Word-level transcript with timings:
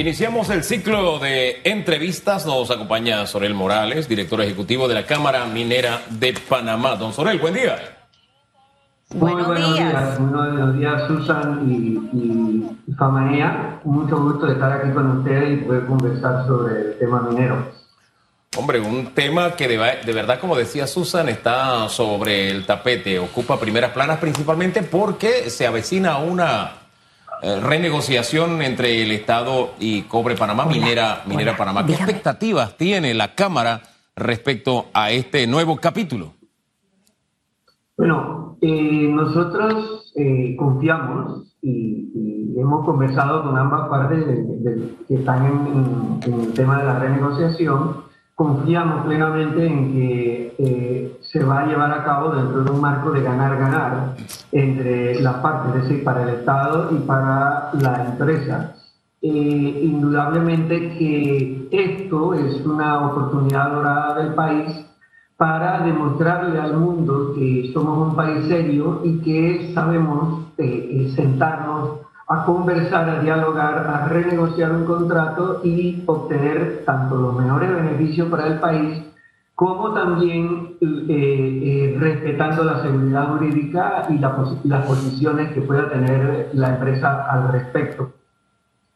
Iniciamos 0.00 0.48
el 0.48 0.64
ciclo 0.64 1.18
de 1.18 1.60
entrevistas. 1.62 2.46
Nos 2.46 2.70
acompaña 2.70 3.26
Sorel 3.26 3.52
Morales, 3.52 4.08
director 4.08 4.40
ejecutivo 4.40 4.88
de 4.88 4.94
la 4.94 5.04
Cámara 5.04 5.44
Minera 5.44 6.00
de 6.08 6.32
Panamá. 6.48 6.96
Don 6.96 7.12
Sorel, 7.12 7.38
buen 7.38 7.52
día. 7.52 7.76
Buenos, 9.10 9.46
buenos 9.46 9.76
días. 9.76 10.18
Buenos 10.18 10.78
días, 10.78 11.02
Susan 11.06 11.70
y, 11.70 12.88
y 12.88 12.92
Famaea. 12.94 13.82
Mucho 13.84 14.16
gusto 14.22 14.46
de 14.46 14.54
estar 14.54 14.72
aquí 14.72 14.90
con 14.90 15.18
ustedes 15.18 15.60
y 15.60 15.64
poder 15.64 15.84
conversar 15.84 16.46
sobre 16.46 16.80
el 16.80 16.98
tema 16.98 17.20
minero. 17.28 17.70
Hombre, 18.56 18.80
un 18.80 19.12
tema 19.12 19.54
que 19.54 19.68
de, 19.68 19.76
de, 19.76 20.12
verdad, 20.14 20.40
como 20.40 20.56
decía 20.56 20.86
Susan, 20.86 21.28
está 21.28 21.90
sobre 21.90 22.50
el 22.50 22.64
tapete, 22.64 23.18
ocupa 23.18 23.60
primeras 23.60 23.90
planas 23.90 24.18
principalmente 24.18 24.82
porque 24.82 25.50
se 25.50 25.66
avecina 25.66 26.16
una 26.16 26.79
renegociación 27.42 28.62
entre 28.62 29.02
el 29.02 29.12
Estado 29.12 29.70
y 29.78 30.02
Cobre 30.02 30.36
Panamá, 30.36 30.66
Minera, 30.66 31.22
Minera 31.26 31.56
Panamá. 31.56 31.86
¿Qué 31.86 31.94
expectativas 31.94 32.76
tiene 32.76 33.14
la 33.14 33.34
Cámara 33.34 33.82
respecto 34.16 34.86
a 34.92 35.10
este 35.10 35.46
nuevo 35.46 35.76
capítulo? 35.76 36.34
Bueno, 37.96 38.56
eh, 38.60 39.08
nosotros 39.10 40.12
eh, 40.16 40.56
confiamos 40.58 41.54
y, 41.62 42.06
hemos 42.56 42.84
conversado 42.84 43.42
con 43.42 43.56
ambas 43.56 43.88
partes 43.88 44.22
que 45.08 45.14
están 45.14 45.46
en, 45.46 46.20
el 46.32 46.52
tema 46.52 46.78
de 46.78 46.84
la 46.84 46.98
renegociación 46.98 48.09
confiamos 48.40 49.04
plenamente 49.04 49.66
en 49.66 49.92
que 49.92 50.54
eh, 50.56 51.18
se 51.20 51.44
va 51.44 51.60
a 51.60 51.66
llevar 51.66 51.92
a 51.92 52.02
cabo 52.04 52.30
dentro 52.30 52.64
de 52.64 52.70
un 52.70 52.80
marco 52.80 53.10
de 53.10 53.20
ganar-ganar 53.20 54.16
entre 54.50 55.20
las 55.20 55.34
partes, 55.42 55.74
es 55.74 55.82
decir, 55.82 56.02
para 56.02 56.22
el 56.22 56.30
Estado 56.30 56.88
y 56.90 57.00
para 57.00 57.68
la 57.74 58.06
empresa. 58.06 58.76
Eh, 59.20 59.82
indudablemente 59.82 60.96
que 60.96 61.68
esto 61.70 62.32
es 62.32 62.64
una 62.64 63.08
oportunidad 63.08 63.72
dorada 63.72 64.22
del 64.22 64.32
país 64.32 64.86
para 65.36 65.80
demostrarle 65.80 66.58
al 66.58 66.78
mundo 66.78 67.34
que 67.34 67.70
somos 67.74 68.08
un 68.08 68.16
país 68.16 68.48
serio 68.48 69.02
y 69.04 69.18
que 69.18 69.70
sabemos 69.74 70.46
eh, 70.56 71.12
sentarnos 71.14 72.06
a 72.32 72.44
conversar, 72.44 73.10
a 73.10 73.20
dialogar, 73.20 73.88
a 73.88 74.06
renegociar 74.06 74.70
un 74.70 74.84
contrato 74.84 75.62
y 75.64 76.04
obtener 76.06 76.84
tanto 76.86 77.16
los 77.16 77.34
mejores 77.34 77.74
beneficios 77.74 78.28
para 78.28 78.46
el 78.46 78.60
país 78.60 79.02
como 79.56 79.92
también 79.92 80.76
eh, 80.80 81.06
eh, 81.10 81.96
respetando 81.98 82.62
la 82.62 82.82
seguridad 82.82 83.30
jurídica 83.30 84.06
y 84.08 84.18
las 84.18 84.86
posiciones 84.86 85.52
que 85.52 85.60
pueda 85.60 85.90
tener 85.90 86.50
la 86.54 86.76
empresa 86.76 87.26
al 87.28 87.52
respecto. 87.52 88.12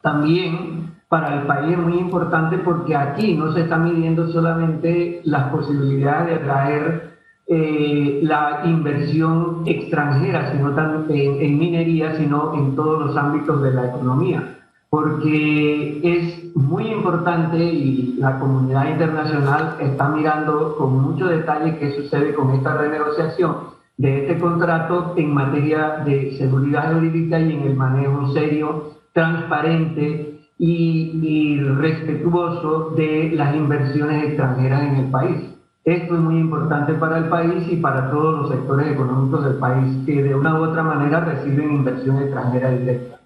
También 0.01 0.95
para 1.09 1.35
el 1.35 1.45
país 1.45 1.73
es 1.73 1.77
muy 1.77 1.99
importante 1.99 2.57
porque 2.59 2.95
aquí 2.95 3.35
no 3.35 3.51
se 3.51 3.61
está 3.61 3.77
midiendo 3.77 4.31
solamente 4.31 5.21
las 5.25 5.49
posibilidades 5.49 6.27
de 6.27 6.35
atraer 6.35 7.14
eh, 7.47 8.21
la 8.23 8.61
inversión 8.65 9.61
extranjera, 9.67 10.51
sino 10.51 10.73
también 10.73 11.37
en, 11.39 11.59
minería, 11.59 12.15
sino 12.15 12.55
en 12.55 12.75
todos 12.75 13.05
los 13.05 13.15
ámbitos 13.15 13.61
de 13.61 13.71
la 13.71 13.85
economía. 13.85 14.57
Porque 14.89 15.99
es 16.03 16.55
muy 16.55 16.87
importante 16.87 17.57
y 17.57 18.15
la 18.17 18.39
comunidad 18.39 18.89
internacional 18.89 19.77
está 19.79 20.09
mirando 20.09 20.75
con 20.75 20.99
mucho 20.99 21.27
detalle 21.27 21.77
qué 21.77 21.91
sucede 21.91 22.33
con 22.33 22.51
esta 22.51 22.77
renegociación 22.77 23.75
de 23.97 24.21
este 24.21 24.39
contrato 24.39 25.13
en 25.15 25.33
materia 25.33 26.03
de 26.03 26.35
seguridad 26.37 26.93
jurídica 26.93 27.39
y 27.39 27.53
en 27.53 27.61
el 27.61 27.75
manejo 27.75 28.33
serio, 28.33 28.91
transparente 29.13 30.39
y, 30.57 31.19
y 31.21 31.59
respetuoso 31.59 32.91
de 32.97 33.33
las 33.35 33.55
inversiones 33.55 34.23
extranjeras 34.23 34.81
en 34.81 34.95
el 34.95 35.11
país. 35.11 35.54
Esto 35.85 36.15
es 36.15 36.19
muy 36.19 36.37
importante 36.37 36.93
para 36.95 37.19
el 37.19 37.25
país 37.25 37.63
y 37.69 37.75
para 37.75 38.09
todos 38.09 38.39
los 38.39 38.49
sectores 38.49 38.91
económicos 38.91 39.43
del 39.45 39.53
país 39.55 39.95
que 40.03 40.23
de 40.23 40.33
una 40.33 40.59
u 40.59 40.63
otra 40.63 40.81
manera 40.81 41.19
reciben 41.19 41.75
inversión 41.75 42.23
extranjera 42.23 42.71
directa. 42.71 43.19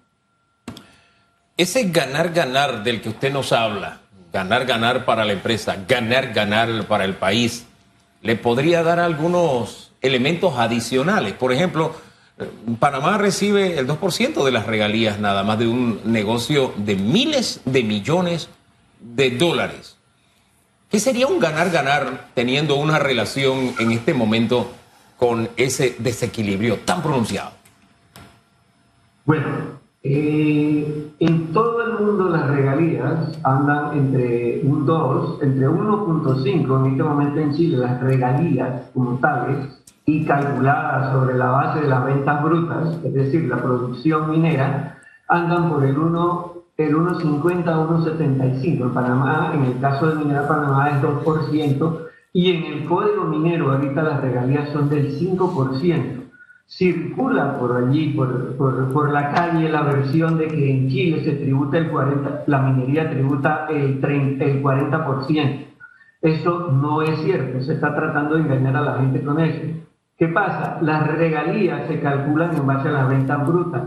Ese 1.56 1.84
ganar-ganar 1.84 2.84
del 2.84 3.00
que 3.00 3.08
usted 3.08 3.32
nos 3.32 3.54
habla, 3.54 4.00
ganar-ganar 4.30 5.06
para 5.06 5.24
la 5.24 5.32
empresa, 5.32 5.78
ganar-ganar 5.88 6.84
para 6.84 7.06
el 7.06 7.14
país, 7.14 7.66
¿le 8.20 8.36
podría 8.36 8.82
dar 8.82 9.00
algunos 9.00 9.92
elementos 10.02 10.58
adicionales? 10.58 11.32
Por 11.32 11.54
ejemplo, 11.54 11.94
Panamá 12.78 13.16
recibe 13.16 13.78
el 13.78 13.86
2% 13.86 14.44
de 14.44 14.50
las 14.52 14.66
regalías 14.66 15.18
nada 15.18 15.44
más 15.44 15.58
de 15.58 15.66
un 15.66 16.00
negocio 16.04 16.74
de 16.76 16.96
miles 16.96 17.62
de 17.64 17.84
millones 17.84 18.50
de 19.00 19.30
dólares. 19.30 19.96
¿Qué 20.90 20.98
sería 20.98 21.28
un 21.28 21.38
ganar-ganar 21.38 22.30
teniendo 22.34 22.74
una 22.74 22.98
relación 22.98 23.74
en 23.78 23.92
este 23.92 24.12
momento 24.12 24.72
con 25.16 25.48
ese 25.56 25.94
desequilibrio 26.00 26.78
tan 26.78 27.00
pronunciado? 27.00 27.52
Bueno, 29.24 29.46
eh, 30.02 31.12
en 31.20 31.52
todo 31.52 31.84
el 31.84 32.04
mundo 32.04 32.30
las 32.30 32.48
regalías 32.48 33.38
andan 33.44 33.98
entre 33.98 34.62
un 34.64 34.84
2, 34.84 35.42
entre 35.42 35.68
1.5 35.68 36.80
en 36.80 36.90
este 36.90 37.02
momento 37.04 37.38
en 37.38 37.54
Chile, 37.54 37.76
las 37.76 38.00
regalías 38.00 38.90
como 38.92 39.16
tales 39.20 39.80
y 40.06 40.24
calculadas 40.24 41.12
sobre 41.12 41.38
la 41.38 41.50
base 41.50 41.82
de 41.82 41.88
las 41.88 42.04
ventas 42.04 42.42
brutas, 42.42 42.98
es 43.04 43.14
decir, 43.14 43.44
la 43.44 43.62
producción 43.62 44.28
minera, 44.28 44.98
andan 45.28 45.70
por 45.70 45.84
el 45.84 45.96
1 45.96 46.59
el 46.86 46.96
1,50 46.96 47.68
a 47.68 47.88
1,75. 47.88 48.82
En 48.82 48.94
Panamá, 48.94 49.52
en 49.54 49.64
el 49.64 49.80
caso 49.80 50.08
de 50.08 50.16
Minera 50.16 50.48
Panamá, 50.48 50.90
es 50.90 51.02
2%, 51.02 52.06
y 52.32 52.52
en 52.52 52.64
el 52.64 52.84
código 52.84 53.24
minero 53.24 53.72
ahorita 53.72 54.02
las 54.02 54.20
regalías 54.20 54.70
son 54.70 54.88
del 54.88 55.18
5%. 55.18 56.20
Circula 56.66 57.58
por 57.58 57.76
allí, 57.76 58.10
por, 58.10 58.56
por, 58.56 59.10
la 59.10 59.32
calle, 59.32 59.68
la 59.68 59.82
versión 59.82 60.38
de 60.38 60.46
que 60.46 60.70
en 60.70 60.88
Chile 60.88 61.24
se 61.24 61.32
tributa 61.32 61.78
el 61.78 61.90
40%, 61.90 62.44
la 62.46 62.62
minería 62.62 63.10
tributa 63.10 63.66
el, 63.68 64.00
30, 64.00 64.44
el 64.44 64.62
40%. 64.62 65.66
Eso 66.22 66.70
no 66.70 67.02
es 67.02 67.18
cierto, 67.22 67.60
se 67.62 67.74
está 67.74 67.94
tratando 67.94 68.36
de 68.36 68.42
engañar 68.42 68.76
a 68.76 68.82
la 68.82 68.98
gente 68.98 69.22
con 69.22 69.40
eso. 69.40 69.62
¿Qué 70.16 70.28
pasa? 70.28 70.78
Las 70.82 71.08
regalías 71.16 71.88
se 71.88 71.98
calculan 71.98 72.54
en 72.54 72.66
base 72.66 72.88
a 72.88 72.92
las 72.92 73.08
ventas 73.08 73.46
brutas 73.46 73.82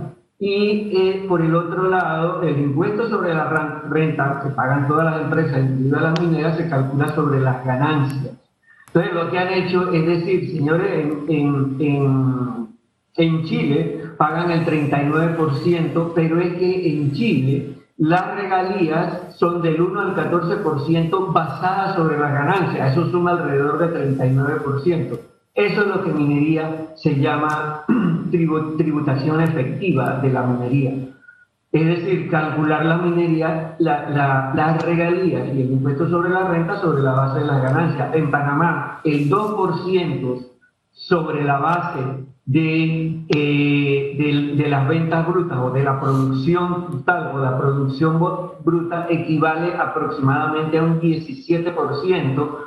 y 0.45 0.91
eh, 0.93 1.25
por 1.29 1.41
el 1.41 1.55
otro 1.55 1.89
lado, 1.89 2.41
el 2.43 2.59
impuesto 2.59 3.07
sobre 3.07 3.33
la 3.33 3.45
renta 3.89 4.41
que 4.43 4.49
pagan 4.49 4.89
todas 4.89 5.05
las 5.05 5.21
empresas, 5.21 5.57
incluidas 5.57 6.01
las 6.01 6.19
mineras, 6.19 6.57
se 6.57 6.67
calcula 6.67 7.07
sobre 7.15 7.39
las 7.39 7.63
ganancias. 7.63 8.35
Entonces, 8.87 9.13
lo 9.13 9.31
que 9.31 9.39
han 9.39 9.53
hecho 9.53 9.93
es 9.93 10.05
decir, 10.05 10.51
señores, 10.51 10.91
en, 11.29 11.77
en, 11.79 12.67
en 13.15 13.43
Chile 13.45 14.01
pagan 14.17 14.51
el 14.51 14.65
39%, 14.65 16.11
pero 16.13 16.41
es 16.41 16.53
que 16.55 16.91
en 16.91 17.13
Chile 17.13 17.77
las 17.95 18.35
regalías 18.35 19.37
son 19.37 19.61
del 19.61 19.79
1 19.79 19.97
al 19.97 20.13
14% 20.13 21.31
basadas 21.31 21.95
sobre 21.95 22.19
las 22.19 22.33
ganancias. 22.33 22.91
Eso 22.91 23.09
suma 23.11 23.31
alrededor 23.31 23.77
del 23.77 24.17
39%. 24.19 25.19
Eso 25.55 25.81
es 25.81 25.87
lo 25.87 26.03
que 26.03 26.11
minería 26.11 26.93
se 26.95 27.15
llama 27.19 27.85
tributación 28.31 29.41
efectiva 29.41 30.19
de 30.21 30.31
la 30.31 30.43
minería. 30.43 30.93
Es 31.71 31.85
decir, 31.85 32.29
calcular 32.29 32.85
la 32.85 32.97
minería, 32.97 33.75
las 33.79 34.85
regalías 34.85 35.47
y 35.53 35.61
el 35.61 35.71
impuesto 35.71 36.09
sobre 36.09 36.29
la 36.29 36.47
renta 36.47 36.79
sobre 36.79 37.01
la 37.01 37.13
base 37.13 37.39
de 37.39 37.45
las 37.45 37.61
ganancias. 37.61 38.15
En 38.15 38.31
Panamá, 38.31 38.99
el 39.03 39.29
2% 39.29 40.47
sobre 40.91 41.43
la 41.43 41.57
base 41.59 41.99
de, 42.45 43.23
eh, 43.29 44.15
de, 44.17 44.55
de, 44.63 44.69
las 44.69 44.87
ventas 44.87 45.27
brutas 45.27 45.57
o 45.59 45.71
de 45.71 45.83
la 45.83 45.99
producción 45.99 46.91
total 46.91 47.31
o 47.33 47.39
la 47.39 47.57
producción 47.57 48.19
bruta 48.63 49.07
equivale 49.09 49.73
aproximadamente 49.75 50.77
a 50.77 50.83
un 50.83 50.99
17% 50.99 52.57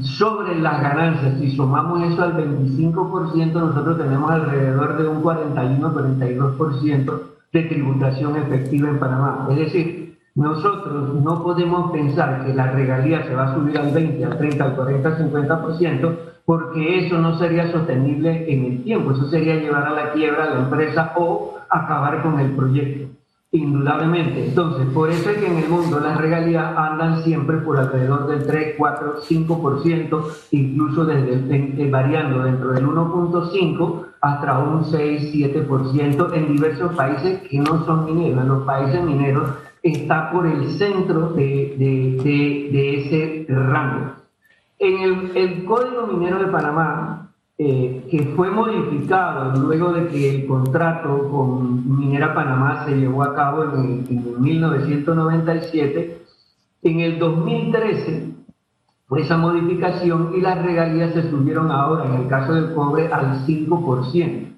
sobre 0.00 0.60
las 0.60 0.80
ganancias, 0.80 1.40
si 1.40 1.56
sumamos 1.56 2.02
eso 2.04 2.22
al 2.22 2.36
25%, 2.36 3.52
nosotros 3.52 3.98
tenemos 3.98 4.30
alrededor 4.30 4.96
de 4.96 5.08
un 5.08 5.20
41-42% 5.22 7.20
de 7.52 7.62
tributación 7.64 8.36
efectiva 8.36 8.88
en 8.88 9.00
Panamá. 9.00 9.48
Es 9.50 9.56
decir, 9.56 10.18
nosotros 10.36 11.14
no 11.14 11.42
podemos 11.42 11.90
pensar 11.90 12.46
que 12.46 12.54
la 12.54 12.70
regalía 12.70 13.24
se 13.24 13.34
va 13.34 13.50
a 13.50 13.54
subir 13.54 13.76
al 13.76 13.92
20, 13.92 14.24
al 14.24 14.38
30, 14.38 14.64
al 14.64 14.76
40, 14.76 15.08
al 15.08 15.18
50%, 15.30 16.16
porque 16.44 17.06
eso 17.06 17.18
no 17.18 17.36
sería 17.38 17.70
sostenible 17.72 18.52
en 18.52 18.64
el 18.64 18.84
tiempo, 18.84 19.10
eso 19.12 19.28
sería 19.28 19.56
llevar 19.56 19.88
a 19.88 19.90
la 19.90 20.12
quiebra 20.12 20.44
a 20.44 20.50
la 20.54 20.60
empresa 20.60 21.12
o 21.16 21.56
acabar 21.68 22.22
con 22.22 22.38
el 22.38 22.52
proyecto. 22.52 23.21
Indudablemente. 23.54 24.48
Entonces, 24.48 24.86
por 24.94 25.10
eso 25.10 25.28
es 25.28 25.36
que 25.36 25.46
en 25.46 25.58
el 25.58 25.68
mundo 25.68 26.00
las 26.00 26.16
regalías 26.16 26.74
andan 26.74 27.22
siempre 27.22 27.58
por 27.58 27.78
alrededor 27.78 28.26
del 28.26 28.46
3, 28.46 28.76
4, 28.78 29.22
5%, 29.28 30.24
incluso 30.52 31.04
desde 31.04 31.34
eh, 31.54 31.90
variando 31.90 32.44
dentro 32.44 32.72
del 32.72 32.86
1.5 32.86 34.06
hasta 34.22 34.58
un 34.58 34.86
6, 34.86 35.34
7% 35.34 36.32
en 36.32 36.52
diversos 36.54 36.94
países 36.94 37.42
que 37.42 37.58
no 37.58 37.84
son 37.84 38.06
mineros. 38.06 38.42
En 38.42 38.48
los 38.48 38.62
países 38.64 39.04
mineros 39.04 39.50
está 39.82 40.30
por 40.30 40.46
el 40.46 40.70
centro 40.70 41.34
de, 41.34 41.76
de, 42.22 42.98
ese 43.00 43.46
rango. 43.52 44.12
En 44.78 45.30
el, 45.34 45.64
Código 45.64 46.06
Minero 46.06 46.38
de 46.38 46.46
Panamá, 46.46 47.21
eh, 47.58 48.08
que 48.10 48.32
fue 48.34 48.50
modificado 48.50 49.60
luego 49.60 49.92
de 49.92 50.08
que 50.08 50.36
el 50.36 50.46
contrato 50.46 51.28
con 51.30 51.98
Minera 51.98 52.34
Panamá 52.34 52.86
se 52.86 52.96
llevó 52.96 53.22
a 53.22 53.34
cabo 53.34 53.64
en, 53.64 54.06
en 54.08 54.40
1997, 54.40 56.22
en 56.82 57.00
el 57.00 57.18
2013 57.18 58.32
fue 59.12 59.20
esa 59.20 59.36
modificación 59.36 60.32
y 60.34 60.40
las 60.40 60.64
regalías 60.64 61.12
se 61.12 61.28
subieron 61.28 61.70
ahora, 61.70 62.06
en 62.06 62.22
el 62.22 62.28
caso 62.28 62.54
del 62.54 62.72
cobre, 62.72 63.12
al 63.12 63.46
5%. 63.46 64.54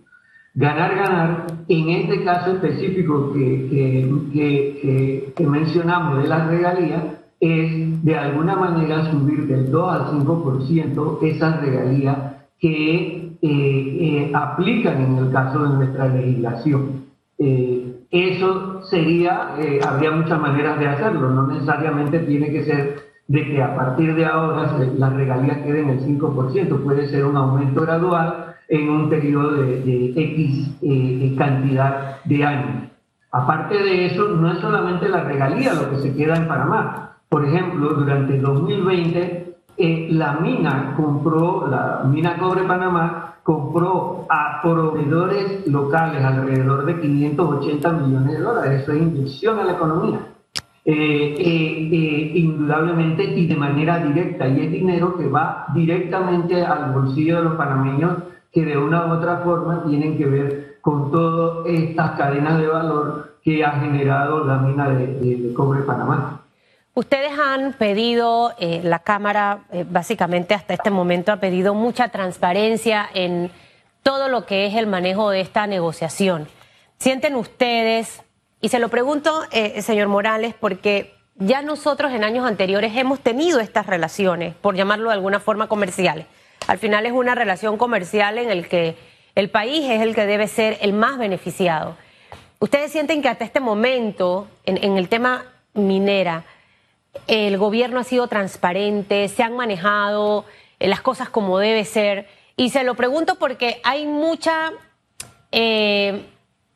Ganar, 0.55 0.95
ganar, 0.95 1.47
en 1.67 1.89
este 1.89 2.23
caso 2.23 2.53
específico 2.53 3.33
que, 3.33 5.33
que, 5.35 5.45
mencionamos 5.45 6.23
de 6.23 6.29
las 6.29 6.47
regalías, 6.47 7.03
es 7.41 8.05
de 8.05 8.17
alguna 8.17 8.55
manera 8.55 9.11
subir 9.11 9.49
del 9.49 9.73
2 9.73 9.93
al 9.93 10.07
5% 10.13 11.19
esas 11.23 11.61
regalías 11.61 12.34
que 12.59 13.37
eh, 13.41 13.41
eh, 13.43 14.31
aplican 14.35 15.03
en 15.03 15.19
el 15.19 15.33
caso 15.33 15.63
de 15.63 15.75
nuestra 15.77 16.09
legislación. 16.09 17.05
Eh, 17.39 18.07
eso 18.11 18.83
sería, 18.85 19.57
habría 19.87 20.13
muchas 20.13 20.41
maneras 20.41 20.79
de 20.79 20.87
hacerlo, 20.87 21.31
no 21.31 21.49
necesariamente 21.49 22.21
tiene 22.21 22.51
que 22.51 22.65
ser 22.65 23.05
de 23.27 23.45
que 23.45 23.63
a 23.63 23.75
partir 23.75 24.15
de 24.15 24.25
ahora 24.25 24.71
las 24.97 25.13
regalías 25.15 25.59
queden 25.59 25.91
el 25.91 26.01
5%, 26.01 26.85
puede 26.85 27.09
ser 27.09 27.25
un 27.25 27.37
aumento 27.37 27.81
gradual 27.81 28.55
en 28.69 28.89
un 28.89 29.09
periodo 29.09 29.53
de, 29.53 30.13
X 30.17 30.79
eh, 30.83 31.19
eh, 31.23 31.35
cantidad 31.37 32.23
de 32.25 32.45
años. 32.45 32.91
Aparte 33.31 33.83
de 33.83 34.07
eso, 34.07 34.29
no 34.29 34.53
es 34.53 34.59
solamente 34.59 35.09
la 35.09 35.25
regalía 35.25 35.75
lo 35.75 35.91
que 35.91 35.97
se 35.97 36.15
queda 36.15 36.37
en 36.37 36.47
Panamá. 36.47 37.19
Por 37.29 37.45
ejemplo, 37.45 37.95
durante 37.95 38.39
2020, 38.39 39.44
eh, 39.77 40.09
la 40.11 40.35
mina 40.35 40.95
compró, 40.97 41.67
la 41.69 42.03
mina 42.05 42.37
Cobre 42.39 42.65
Panamá 42.65 43.37
compró 43.43 44.27
a 44.31 44.61
proveedores 44.63 45.67
locales 45.67 46.25
alrededor 46.25 46.87
de 46.87 47.01
580 47.01 47.93
millones 47.93 48.33
de 48.33 48.41
dólares. 48.41 48.83
Eso 48.83 48.93
es 48.93 49.03
inyección 49.03 49.59
a 49.59 49.65
la 49.65 49.73
economía. 49.73 50.21
indudablemente 52.35 53.25
y 53.25 53.47
de 53.47 53.57
manera 53.57 53.99
directa, 53.99 54.49
y 54.49 54.61
es 54.61 54.71
dinero 54.71 55.17
que 55.17 55.29
va 55.29 55.67
directamente 55.75 56.63
al 56.63 56.93
bolsillo 56.93 57.37
de 57.39 57.45
los 57.45 57.55
panameños 57.57 58.19
que 58.55 58.65
de 58.65 58.79
una 58.79 59.07
u 59.07 59.13
otra 59.15 59.39
forma 59.39 59.83
tienen 59.85 60.17
que 60.17 60.27
ver 60.27 60.79
con 60.81 61.11
todas 61.11 61.67
estas 61.67 62.13
cadenas 62.13 62.59
de 62.59 62.69
valor 62.69 63.35
que 63.43 63.65
ha 63.65 63.73
generado 63.81 64.45
la 64.45 64.59
mina 64.59 64.89
de, 64.91 65.53
cobre 65.53 65.81
Panamá. 65.83 66.44
Ustedes 66.95 67.33
han 67.39 67.73
pedido, 67.73 68.55
eh, 68.59 68.81
la 68.85 69.01
Cámara 69.01 69.65
eh, 69.73 69.85
básicamente 69.89 70.55
hasta 70.55 70.75
este 70.75 70.91
momento 70.91 71.33
ha 71.33 71.37
pedido 71.37 71.75
mucha 71.75 72.09
transparencia 72.09 73.09
en 73.15 73.51
todo 74.05 74.29
lo 74.29 74.47
que 74.47 74.67
es 74.67 74.75
el 74.75 74.87
manejo 74.87 75.31
de 75.31 75.41
esta 75.41 75.67
negociación. 75.67 76.47
¿Sienten 76.99 77.35
ustedes, 77.35 78.23
y 78.61 78.69
se 78.69 78.79
lo 78.79 78.91
pregunto, 78.91 79.43
eh, 79.51 79.83
señor 79.83 80.07
Morales, 80.07 80.55
porque 80.59 81.15
ya 81.35 81.63
nosotros 81.63 82.13
en 82.13 82.23
años 82.23 82.47
anteriores 82.47 82.97
hemos 82.97 83.19
tenido 83.19 83.59
estas 83.59 83.87
relaciones, 83.87 84.55
por 84.55 84.77
llamarlo 84.77 85.09
de 85.09 85.15
alguna 85.15 85.41
forma 85.41 85.67
comerciales, 85.67 86.27
al 86.69 86.79
final 86.79 87.07
es 87.07 87.13
una 87.13 87.35
relación 87.35 87.77
comercial 87.77 88.39
en 88.39 88.51
el 88.51 88.69
que 88.69 88.97
el 89.35 89.51
país 89.51 89.85
es 89.91 90.01
el 90.01 90.15
que 90.15 90.27
debe 90.27 90.47
ser 90.47 90.79
el 90.81 90.93
más 90.93 91.19
beneficiado. 91.19 91.97
¿Ustedes 92.61 92.93
sienten 92.93 93.21
que 93.21 93.29
hasta 93.29 93.45
este 93.45 93.61
momento, 93.61 94.49
en, 94.65 94.97
el 94.97 95.09
tema 95.09 95.45
minera, 95.75 96.45
el 97.27 97.59
gobierno 97.59 98.01
ha 98.01 98.05
sido 98.05 98.27
transparente, 98.29 99.29
se 99.29 99.43
han 99.43 99.57
manejado 99.57 100.45
eh, 100.79 100.89
las 100.89 101.01
cosas 101.01 101.29
como 101.29 101.59
debe 101.59 101.85
ser? 101.85 102.29
Y 102.57 102.71
se 102.71 102.85
lo 102.85 102.95
pregunto 102.95 103.37
porque 103.37 103.81
hay 103.85 104.07
mucha 104.07 104.73
eh, 105.51 106.27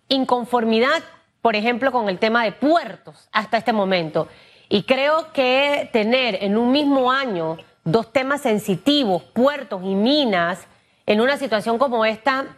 inconformidad, 0.08 1.02
por 1.42 1.56
ejemplo, 1.56 1.92
con 1.92 2.08
el 2.08 2.18
tema 2.18 2.44
de 2.44 2.52
puertos 2.52 3.28
hasta 3.32 3.58
este 3.58 3.72
momento. 3.72 4.28
Y 4.68 4.82
creo 4.82 5.32
que 5.32 5.88
tener 5.92 6.42
en 6.42 6.56
un 6.56 6.72
mismo 6.72 7.10
año 7.10 7.56
dos 7.84 8.12
temas 8.12 8.42
sensitivos, 8.42 9.22
puertos 9.22 9.82
y 9.82 9.94
minas, 9.94 10.66
en 11.06 11.20
una 11.20 11.38
situación 11.38 11.78
como 11.78 12.04
esta, 12.04 12.56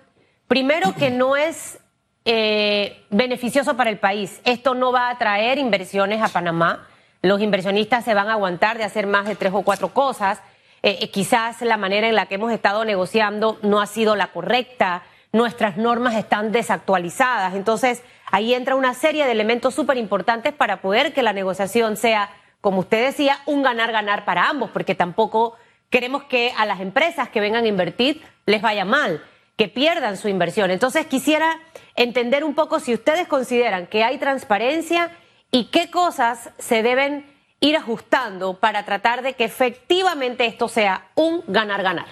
primero 0.48 0.92
que 0.96 1.10
no 1.10 1.36
es 1.36 1.78
eh, 2.24 3.04
beneficioso 3.10 3.76
para 3.76 3.90
el 3.90 3.98
país. 3.98 4.40
Esto 4.44 4.74
no 4.74 4.90
va 4.90 5.08
a 5.08 5.18
traer 5.18 5.58
inversiones 5.58 6.20
a 6.20 6.28
Panamá. 6.28 6.88
Los 7.22 7.40
inversionistas 7.40 8.04
se 8.04 8.14
van 8.14 8.28
a 8.28 8.32
aguantar 8.32 8.78
de 8.78 8.84
hacer 8.84 9.06
más 9.06 9.26
de 9.26 9.36
tres 9.36 9.52
o 9.54 9.62
cuatro 9.62 9.88
cosas. 9.88 10.40
Eh, 10.82 10.98
eh, 11.02 11.10
quizás 11.10 11.60
la 11.62 11.76
manera 11.76 12.08
en 12.08 12.14
la 12.14 12.26
que 12.26 12.36
hemos 12.36 12.52
estado 12.52 12.84
negociando 12.84 13.58
no 13.62 13.80
ha 13.80 13.86
sido 13.86 14.16
la 14.16 14.28
correcta. 14.28 15.02
Nuestras 15.32 15.76
normas 15.76 16.14
están 16.14 16.52
desactualizadas. 16.52 17.54
Entonces, 17.54 18.02
ahí 18.30 18.54
entra 18.54 18.74
una 18.74 18.94
serie 18.94 19.26
de 19.26 19.32
elementos 19.32 19.74
súper 19.74 19.96
importantes 19.96 20.52
para 20.52 20.80
poder 20.80 21.12
que 21.12 21.22
la 21.22 21.32
negociación 21.32 21.96
sea 21.96 22.30
como 22.60 22.80
usted 22.80 23.06
decía, 23.06 23.38
un 23.46 23.62
ganar-ganar 23.62 24.24
para 24.24 24.48
ambos, 24.48 24.70
porque 24.70 24.94
tampoco 24.94 25.56
queremos 25.88 26.24
que 26.24 26.52
a 26.56 26.66
las 26.66 26.80
empresas 26.80 27.28
que 27.28 27.40
vengan 27.40 27.64
a 27.64 27.68
invertir 27.68 28.22
les 28.46 28.62
vaya 28.62 28.84
mal, 28.84 29.22
que 29.56 29.68
pierdan 29.68 30.16
su 30.16 30.28
inversión. 30.28 30.70
Entonces 30.70 31.06
quisiera 31.06 31.58
entender 31.96 32.44
un 32.44 32.54
poco 32.54 32.80
si 32.80 32.94
ustedes 32.94 33.26
consideran 33.28 33.86
que 33.86 34.04
hay 34.04 34.18
transparencia 34.18 35.10
y 35.50 35.64
qué 35.66 35.90
cosas 35.90 36.50
se 36.58 36.82
deben 36.82 37.24
ir 37.60 37.76
ajustando 37.76 38.54
para 38.54 38.84
tratar 38.84 39.22
de 39.22 39.34
que 39.34 39.44
efectivamente 39.44 40.46
esto 40.46 40.68
sea 40.68 41.08
un 41.14 41.42
ganar-ganar. 41.46 42.06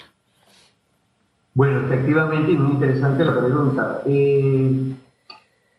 Bueno, 1.54 1.80
efectivamente, 1.86 2.52
muy 2.52 2.72
interesante 2.72 3.24
la 3.24 3.38
pregunta. 3.38 4.02
Eh, 4.06 4.94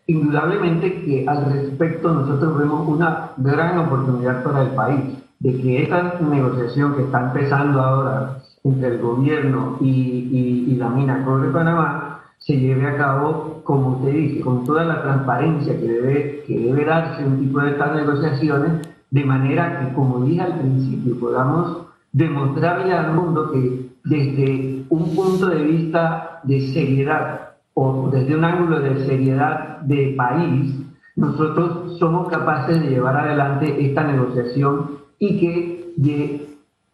indudablemente 0.07 1.06
que 1.06 1.25
al 1.27 1.53
respecto 1.53 2.11
nosotros 2.11 2.57
vemos 2.57 2.88
una 2.88 3.31
gran 3.38 3.77
oportunidad 3.77 4.44
para 4.44 4.63
el 4.63 4.69
país, 4.69 5.17
de 5.39 5.61
que 5.61 5.83
esta 5.83 6.19
negociación 6.19 6.95
que 6.95 7.03
está 7.03 7.21
empezando 7.21 7.79
ahora 7.79 8.39
entre 8.63 8.89
el 8.89 8.97
gobierno 9.00 9.77
y, 9.79 10.75
la 10.77 10.89
mina 10.89 11.23
Cobre 11.25 11.50
Panamá 11.50 12.08
se 12.39 12.57
lleve 12.57 12.88
a 12.88 12.97
cabo, 12.97 13.62
como 13.63 13.97
usted 13.97 14.12
dice, 14.13 14.41
con 14.41 14.65
toda 14.65 14.83
la 14.86 15.01
transparencia 15.01 15.80
que 15.80 15.88
debe, 15.88 16.44
que 16.47 16.59
debe 16.59 16.86
darse 16.86 17.24
un 17.24 17.39
tipo 17.39 17.59
de 17.59 17.71
estas 17.71 17.95
negociaciones, 17.95 18.71
de 19.12 19.25
manera 19.25 19.80
que, 19.80 19.94
como 19.94 20.25
dije 20.25 20.41
al 20.41 20.59
principio, 20.59 21.19
podamos 21.19 21.85
demostrarle 22.11 22.94
al 22.94 23.13
mundo 23.13 23.52
que 23.52 23.90
desde 24.06 24.85
un 24.90 25.16
punto 25.16 25.47
de 25.47 25.63
vista 25.63 26.40
de 26.44 26.61
seriedad 26.73 27.49
o 27.73 28.09
desde 28.11 28.35
un 28.35 28.44
ángulo 28.44 28.80
de 28.80 29.06
seriedad 29.06 29.80
de 29.81 30.13
país, 30.18 30.75
nosotros 31.16 31.97
somos 31.99 32.30
capaces 32.30 32.81
de 32.81 32.90
llevar 32.90 33.18
adelante 33.18 33.85
esta 33.85 34.04
negociación 34.04 34.99
y 35.19 35.40
que, 35.40 35.94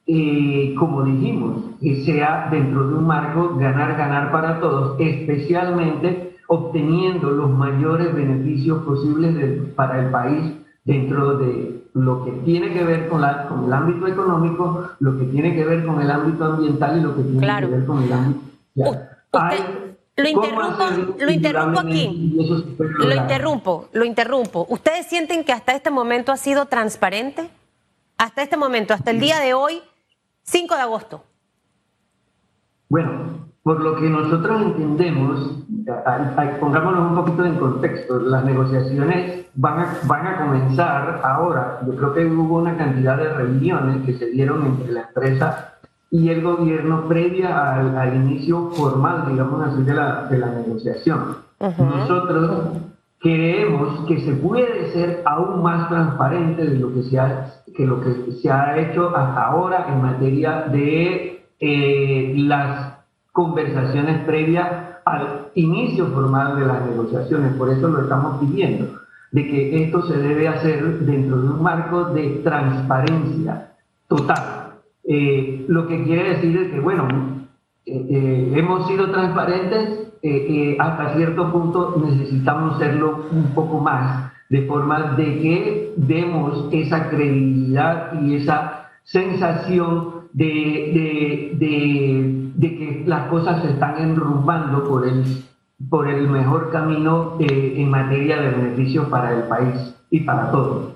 eh, 0.08 0.76
como 0.78 1.04
dijimos, 1.04 1.64
que 1.82 2.04
sea 2.06 2.48
dentro 2.52 2.88
de 2.88 2.96
un 2.96 3.08
marco 3.08 3.56
ganar-ganar 3.56 4.32
para 4.32 4.60
todos, 4.60 5.00
especialmente 5.00 6.38
obteniendo 6.48 7.32
los 7.32 7.50
mayores 7.50 8.14
beneficios 8.14 8.84
posibles 8.84 9.74
para 9.76 10.04
el 10.04 10.12
país 10.12 10.54
dentro 10.84 11.38
de 11.38 11.84
lo 11.94 12.24
que 12.24 12.32
tiene 12.44 12.72
que 12.74 12.84
ver 12.84 13.08
con, 13.08 13.22
la, 13.22 13.48
con 13.48 13.66
el 13.66 13.74
ámbito 13.74 14.08
económico, 14.08 14.90
lo 15.00 15.18
que 15.18 15.26
tiene 15.26 15.56
que 15.56 15.66
ver 15.66 15.86
con 15.86 16.00
el 16.02 16.12
ámbito 16.12 16.46
ambiental 16.46 17.00
y 17.00 17.02
lo 17.02 17.16
que 17.16 17.24
tiene 17.24 17.60
que 17.60 17.66
ver 17.66 17.86
con 17.86 18.04
el 18.04 18.14
ámbito... 18.14 18.42
Lo 20.18 20.30
interrumpo, 20.30 20.84
lo 21.20 21.32
interrumpo 21.32 21.80
aquí. 21.80 22.36
Lo 22.78 23.14
interrumpo, 23.14 23.90
lo 23.92 24.06
interrumpo. 24.06 24.66
¿Ustedes 24.70 25.08
sienten 25.08 25.44
que 25.44 25.52
hasta 25.52 25.74
este 25.74 25.92
momento 25.92 26.32
ha 26.32 26.38
sido 26.38 26.68
transparente? 26.68 27.50
Hasta 28.18 28.44
este 28.44 28.56
momento, 28.56 28.94
hasta 28.94 29.12
el 29.12 29.20
día 29.20 29.42
de 29.42 29.54
hoy, 29.54 29.82
5 30.46 30.76
de 30.76 30.82
agosto. 30.82 31.24
Bueno, 32.90 33.46
por 33.64 33.82
lo 33.82 33.96
que 33.96 34.10
nosotros 34.10 34.62
entendemos, 34.62 35.64
pongámonos 36.60 37.10
un 37.10 37.16
poquito 37.16 37.46
en 37.46 37.56
contexto, 37.56 38.20
las 38.20 38.46
negociaciones 38.46 39.48
van 39.56 39.80
a, 39.80 40.00
van 40.04 40.28
a 40.28 40.38
comenzar 40.38 41.22
ahora. 41.24 41.80
Yo 41.88 41.96
creo 41.96 42.14
que 42.14 42.26
hubo 42.26 42.60
una 42.60 42.78
cantidad 42.78 43.18
de 43.18 43.34
reuniones 43.34 44.06
que 44.06 44.14
se 44.14 44.28
dieron 44.28 44.66
entre 44.68 44.92
la 44.92 45.02
empresa 45.02 45.74
y 46.12 46.30
el 46.30 46.44
gobierno 46.44 47.08
previa 47.08 47.74
al, 48.02 48.16
inicio 48.16 48.70
formal, 48.72 49.26
digamos 49.30 49.68
así, 49.68 49.82
de 49.82 49.94
la, 49.96 50.28
de 50.28 50.38
la 50.38 50.48
negociación. 50.48 51.38
Nosotros 51.60 52.78
creemos 53.20 54.06
que 54.08 54.22
se 54.22 54.34
puede 54.34 54.92
ser 54.94 55.24
aún 55.26 55.64
más 55.64 55.90
transparente 55.90 56.66
de 56.66 56.80
lo 56.80 56.94
que 56.94 57.04
se 57.04 57.20
ha, 57.20 57.52
que 57.76 57.86
lo 57.86 58.02
que 58.02 58.32
se 58.42 58.50
ha 58.50 58.78
hecho 58.78 59.16
hasta 59.16 59.46
ahora 59.46 59.88
en 59.90 60.02
materia 60.02 60.62
de 60.72 61.46
eh, 61.60 62.34
las 62.38 63.00
conversaciones 63.32 64.24
previas 64.26 64.68
al 65.06 65.50
inicio 65.56 66.08
formal 66.08 66.60
de 66.60 66.66
las 66.66 66.86
negociaciones. 66.86 67.54
Por 67.56 67.70
eso 67.70 67.88
lo 67.88 68.02
estamos 68.04 68.40
pidiendo. 68.40 69.02
de 69.32 69.48
que 69.48 69.84
esto 69.84 70.02
se 70.04 70.18
debe 70.18 70.48
hacer 70.48 71.00
dentro 71.00 71.42
de 71.42 71.50
un 71.50 71.62
marco 71.62 72.06
de 72.06 72.42
transparencia 72.42 73.74
total. 74.08 74.66
Eh, 75.04 75.66
lo 75.68 75.88
que 75.88 76.04
quiere 76.04 76.36
decir 76.36 76.58
es 76.58 76.72
que, 76.72 76.80
bueno, 76.80 77.08
eh, 77.86 78.08
eh, 78.10 78.54
hemos 78.56 78.88
sido 78.88 79.12
transparentes, 79.12 80.02
hasta 80.80 81.16
cierto 81.16 81.52
punto 81.52 82.02
necesitamos 82.04 82.80
serlo 82.80 83.26
un 83.32 83.54
poco 83.54 83.80
más, 83.80 84.32
de 84.50 84.66
forma 84.68 85.16
de 85.16 85.42
que 85.42 85.94
demos 85.98 86.70
esa 86.72 87.10
credibilidad 87.10 88.22
y 88.22 88.36
esa 88.36 88.92
sensación 89.04 90.30
de, 90.34 91.52
de, 91.56 92.50
de, 92.56 92.78
que 92.78 93.04
las 93.06 93.28
cosas 93.30 93.62
se 93.64 93.72
están 93.72 93.98
enrumbando 94.02 94.84
por 94.84 95.08
el, 95.08 95.24
por 95.90 96.08
el 96.08 96.28
mejor 96.28 96.72
camino 96.72 97.38
en 97.40 97.90
materia 97.90 98.42
de 98.42 98.50
beneficio 98.50 99.10
para 99.10 99.34
el 99.34 99.44
país 99.44 99.96
y 100.10 100.22
para 100.22 100.52
todos. 100.52 100.94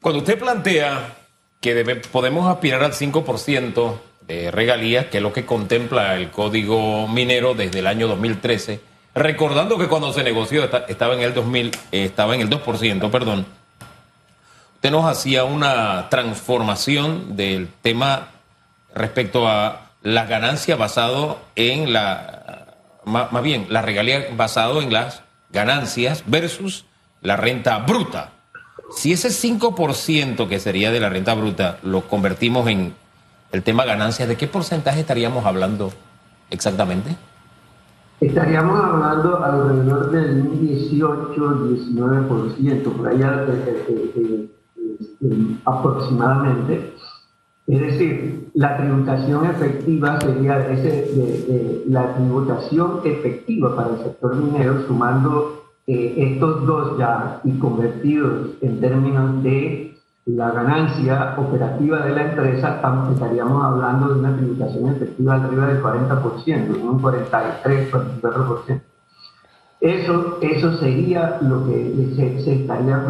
Cuando 0.00 0.20
usted 0.20 0.38
plantea 0.38 1.16
que 1.60 2.00
podemos 2.10 2.46
aspirar 2.46 2.82
al 2.82 2.92
5% 2.92 3.94
de 4.26 4.50
regalías, 4.50 5.06
que 5.06 5.18
es 5.18 5.22
lo 5.22 5.32
que 5.32 5.44
contempla 5.44 6.16
el 6.16 6.30
Código 6.30 7.08
Minero 7.08 7.54
desde 7.54 7.80
el 7.80 7.86
año 7.86 8.06
2013, 8.08 8.80
recordando 9.14 9.78
que 9.78 9.88
cuando 9.88 10.12
se 10.12 10.22
negoció 10.22 10.68
estaba 10.88 11.14
en 11.14 11.20
el 11.20 11.34
2000, 11.34 11.70
estaba 11.92 12.34
en 12.34 12.42
el 12.42 12.50
2%, 12.50 13.10
perdón. 13.10 13.46
Usted 14.76 14.90
nos 14.90 15.06
hacía 15.06 15.44
una 15.44 16.08
transformación 16.08 17.36
del 17.36 17.68
tema 17.82 18.28
respecto 18.94 19.48
a 19.48 19.90
la 20.02 20.26
ganancia 20.26 20.76
basado 20.76 21.40
en 21.56 21.92
la 21.92 22.66
más 23.04 23.42
bien 23.42 23.66
la 23.70 23.82
regalía 23.82 24.28
basado 24.36 24.82
en 24.82 24.92
las 24.92 25.22
ganancias 25.50 26.24
versus 26.26 26.84
la 27.22 27.36
renta 27.36 27.78
bruta. 27.78 28.32
Si 28.94 29.12
ese 29.12 29.28
5% 29.28 30.48
que 30.48 30.60
sería 30.60 30.90
de 30.90 31.00
la 31.00 31.08
renta 31.08 31.34
bruta 31.34 31.78
lo 31.82 32.08
convertimos 32.08 32.68
en 32.68 32.94
el 33.52 33.62
tema 33.62 33.84
ganancias, 33.84 34.28
¿de 34.28 34.36
qué 34.36 34.46
porcentaje 34.46 35.00
estaríamos 35.00 35.44
hablando 35.46 35.92
exactamente? 36.50 37.16
Estaríamos 38.20 38.80
hablando 38.80 39.44
alrededor 39.44 40.10
del 40.10 40.50
18-19%, 40.60 42.82
por 42.82 43.06
allá 43.06 43.46
eh, 43.48 43.86
eh, 43.88 44.48
eh, 45.20 45.56
aproximadamente. 45.64 46.94
Es 47.68 47.80
decir, 47.80 48.50
la 48.54 48.76
tributación 48.76 49.46
efectiva 49.46 50.20
sería 50.20 50.68
ese, 50.68 51.84
la 51.86 52.16
tributación 52.16 53.02
efectiva 53.04 53.76
para 53.76 53.90
el 53.90 53.98
sector 53.98 54.34
minero, 54.34 54.84
sumando 54.88 55.62
estos 55.86 56.66
dos 56.66 56.98
ya 56.98 57.40
y 57.44 57.52
convertidos 57.58 58.48
en 58.62 58.80
términos 58.80 59.44
de 59.44 59.96
la 60.28 60.50
ganancia 60.50 61.34
operativa 61.38 62.04
de 62.04 62.14
la 62.14 62.30
empresa, 62.30 62.80
estaríamos 63.14 63.64
hablando 63.64 64.12
de 64.12 64.20
una 64.20 64.36
tributación 64.36 64.90
efectiva 64.90 65.36
arriba 65.36 65.66
del 65.68 65.82
40%, 65.82 66.82
un 66.82 67.00
43, 67.00 67.90
44%. 67.90 68.80
Eso, 69.80 70.38
eso 70.42 70.74
sería 70.74 71.38
lo 71.40 71.64
que 71.66 72.12
se, 72.44 72.60
estaría 72.60 73.02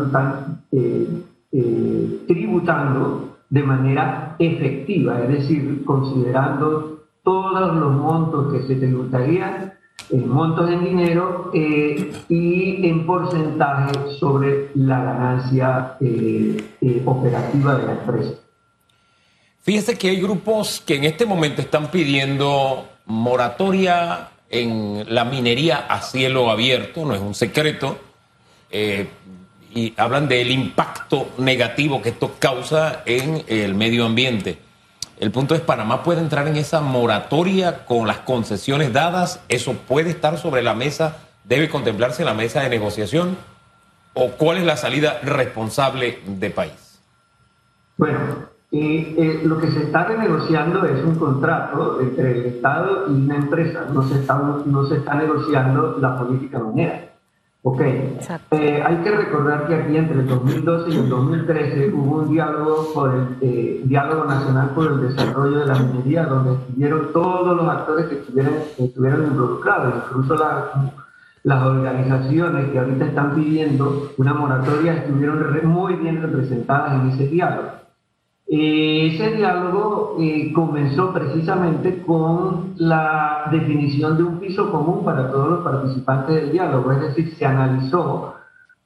eh, 0.70 1.22
eh, 1.50 2.24
tributando 2.28 3.38
de 3.50 3.62
manera 3.64 4.36
efectiva, 4.38 5.20
es 5.22 5.28
decir, 5.28 5.84
considerando 5.84 7.00
todos 7.24 7.74
los 7.74 7.92
montos 7.94 8.52
que 8.52 8.62
se 8.62 8.76
tributarían 8.76 9.67
en 10.10 10.28
montos 10.28 10.70
en 10.70 10.84
dinero 10.84 11.50
eh, 11.54 12.12
y 12.28 12.86
en 12.86 13.06
porcentaje 13.06 13.92
sobre 14.18 14.70
la 14.74 15.02
ganancia 15.02 15.96
eh, 16.00 16.56
eh, 16.80 17.02
operativa 17.04 17.76
de 17.76 17.86
la 17.86 17.92
empresa. 17.92 18.34
Fíjese 19.62 19.98
que 19.98 20.08
hay 20.08 20.20
grupos 20.20 20.82
que 20.84 20.96
en 20.96 21.04
este 21.04 21.26
momento 21.26 21.60
están 21.60 21.90
pidiendo 21.90 22.88
moratoria 23.06 24.30
en 24.48 25.04
la 25.14 25.24
minería 25.24 25.86
a 25.88 26.00
cielo 26.00 26.50
abierto, 26.50 27.04
no 27.04 27.14
es 27.14 27.20
un 27.20 27.34
secreto, 27.34 27.98
y 28.70 29.92
hablan 29.98 30.26
del 30.26 30.50
impacto 30.50 31.28
negativo 31.38 32.00
que 32.00 32.10
esto 32.10 32.36
causa 32.38 33.02
en 33.04 33.44
el 33.46 33.74
medio 33.74 34.06
ambiente. 34.06 34.67
El 35.20 35.32
punto 35.32 35.54
es, 35.56 35.60
Panamá 35.60 36.04
puede 36.04 36.20
entrar 36.20 36.46
en 36.46 36.56
esa 36.56 36.80
moratoria 36.80 37.84
con 37.84 38.06
las 38.06 38.18
concesiones 38.18 38.92
dadas, 38.92 39.42
eso 39.48 39.72
puede 39.72 40.10
estar 40.10 40.38
sobre 40.38 40.62
la 40.62 40.74
mesa, 40.74 41.16
debe 41.44 41.68
contemplarse 41.68 42.22
en 42.22 42.26
la 42.26 42.34
mesa 42.34 42.60
de 42.62 42.68
negociación, 42.68 43.36
o 44.14 44.30
cuál 44.32 44.58
es 44.58 44.64
la 44.64 44.76
salida 44.76 45.18
responsable 45.22 46.20
de 46.24 46.50
país. 46.50 47.00
Bueno, 47.96 48.18
eh, 48.70 49.40
lo 49.44 49.58
que 49.58 49.70
se 49.72 49.84
está 49.84 50.04
renegociando 50.04 50.84
es 50.84 51.02
un 51.02 51.16
contrato 51.16 52.00
entre 52.00 52.38
el 52.38 52.46
Estado 52.46 53.08
y 53.08 53.12
una 53.12 53.36
empresa, 53.36 53.86
no 53.92 54.06
se 54.06 54.20
está, 54.20 54.40
no 54.66 54.86
se 54.86 54.98
está 54.98 55.14
negociando 55.14 55.96
la 55.98 56.16
política 56.16 56.60
minera. 56.60 57.07
Ok, 57.62 57.80
eh, 57.80 58.82
hay 58.86 58.96
que 58.98 59.10
recordar 59.10 59.66
que 59.66 59.74
aquí 59.74 59.96
entre 59.96 60.20
el 60.20 60.28
2012 60.28 60.90
y 60.90 60.96
el 60.96 61.08
2013 61.08 61.92
hubo 61.92 62.18
un 62.20 62.30
diálogo 62.30 62.92
por 62.94 63.12
el 63.12 63.36
eh, 63.40 63.82
diálogo 63.84 64.26
nacional 64.26 64.70
por 64.76 64.92
el 64.92 65.08
desarrollo 65.08 65.58
de 65.58 65.66
la 65.66 65.74
minería, 65.74 66.22
donde 66.22 66.52
estuvieron 66.52 67.12
todos 67.12 67.56
los 67.56 67.68
actores 67.68 68.06
que 68.06 68.14
estuvieron, 68.20 69.24
involucrados, 69.26 70.04
incluso 70.06 70.36
las 71.42 71.62
organizaciones 71.64 72.70
que 72.70 72.78
ahorita 72.78 73.06
están 73.06 73.34
pidiendo 73.34 74.12
una 74.18 74.34
moratoria 74.34 74.94
estuvieron 74.94 75.66
muy 75.66 75.94
bien 75.96 76.22
representadas 76.22 76.92
en 77.02 77.10
ese 77.10 77.26
diálogo. 77.26 77.77
Eh, 78.50 79.10
ese 79.12 79.36
diálogo 79.36 80.16
eh, 80.18 80.50
comenzó 80.54 81.12
precisamente 81.12 82.02
con 82.02 82.72
la 82.78 83.46
definición 83.50 84.16
de 84.16 84.22
un 84.22 84.38
piso 84.38 84.70
común 84.70 85.04
para 85.04 85.30
todos 85.30 85.50
los 85.50 85.64
participantes 85.64 86.34
del 86.34 86.52
diálogo, 86.52 86.92
es 86.92 87.00
decir, 87.02 87.34
se 87.34 87.44
analizó 87.44 88.37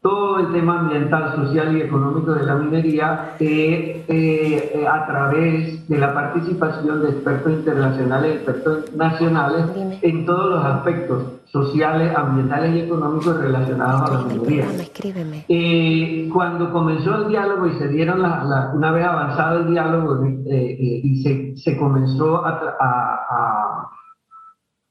todo 0.02 0.40
el 0.40 0.52
tema 0.52 0.80
ambiental, 0.80 1.36
social 1.36 1.76
y 1.76 1.82
económico 1.82 2.34
de 2.34 2.44
la 2.44 2.56
minería 2.56 3.36
eh, 3.38 4.04
eh, 4.08 4.86
a 4.86 5.06
través 5.06 5.88
de 5.88 5.98
la 5.98 6.12
participación 6.12 7.02
de 7.02 7.10
expertos 7.10 7.52
internacionales 7.52 8.32
y 8.32 8.34
expertos 8.34 8.96
nacionales 8.96 9.66
en 10.02 10.26
todos 10.26 10.50
los 10.50 10.64
aspectos 10.64 11.22
sociales, 11.44 12.12
ambientales 12.16 12.74
y 12.74 12.80
económicos 12.80 13.38
relacionados 13.38 14.10
a 14.10 14.14
la 14.14 14.22
minería. 14.24 14.66
Eh, 15.48 16.28
cuando 16.32 16.72
comenzó 16.72 17.22
el 17.22 17.28
diálogo 17.28 17.68
y 17.68 17.74
se 17.74 17.86
dieron, 17.86 18.22
una 18.74 18.90
vez 18.90 19.06
avanzado 19.06 19.60
el 19.60 19.70
diálogo 19.70 20.26
y 20.26 21.22
se, 21.22 21.56
se, 21.56 21.78
comenzó 21.78 22.44
a, 22.44 22.76
a, 22.80 23.88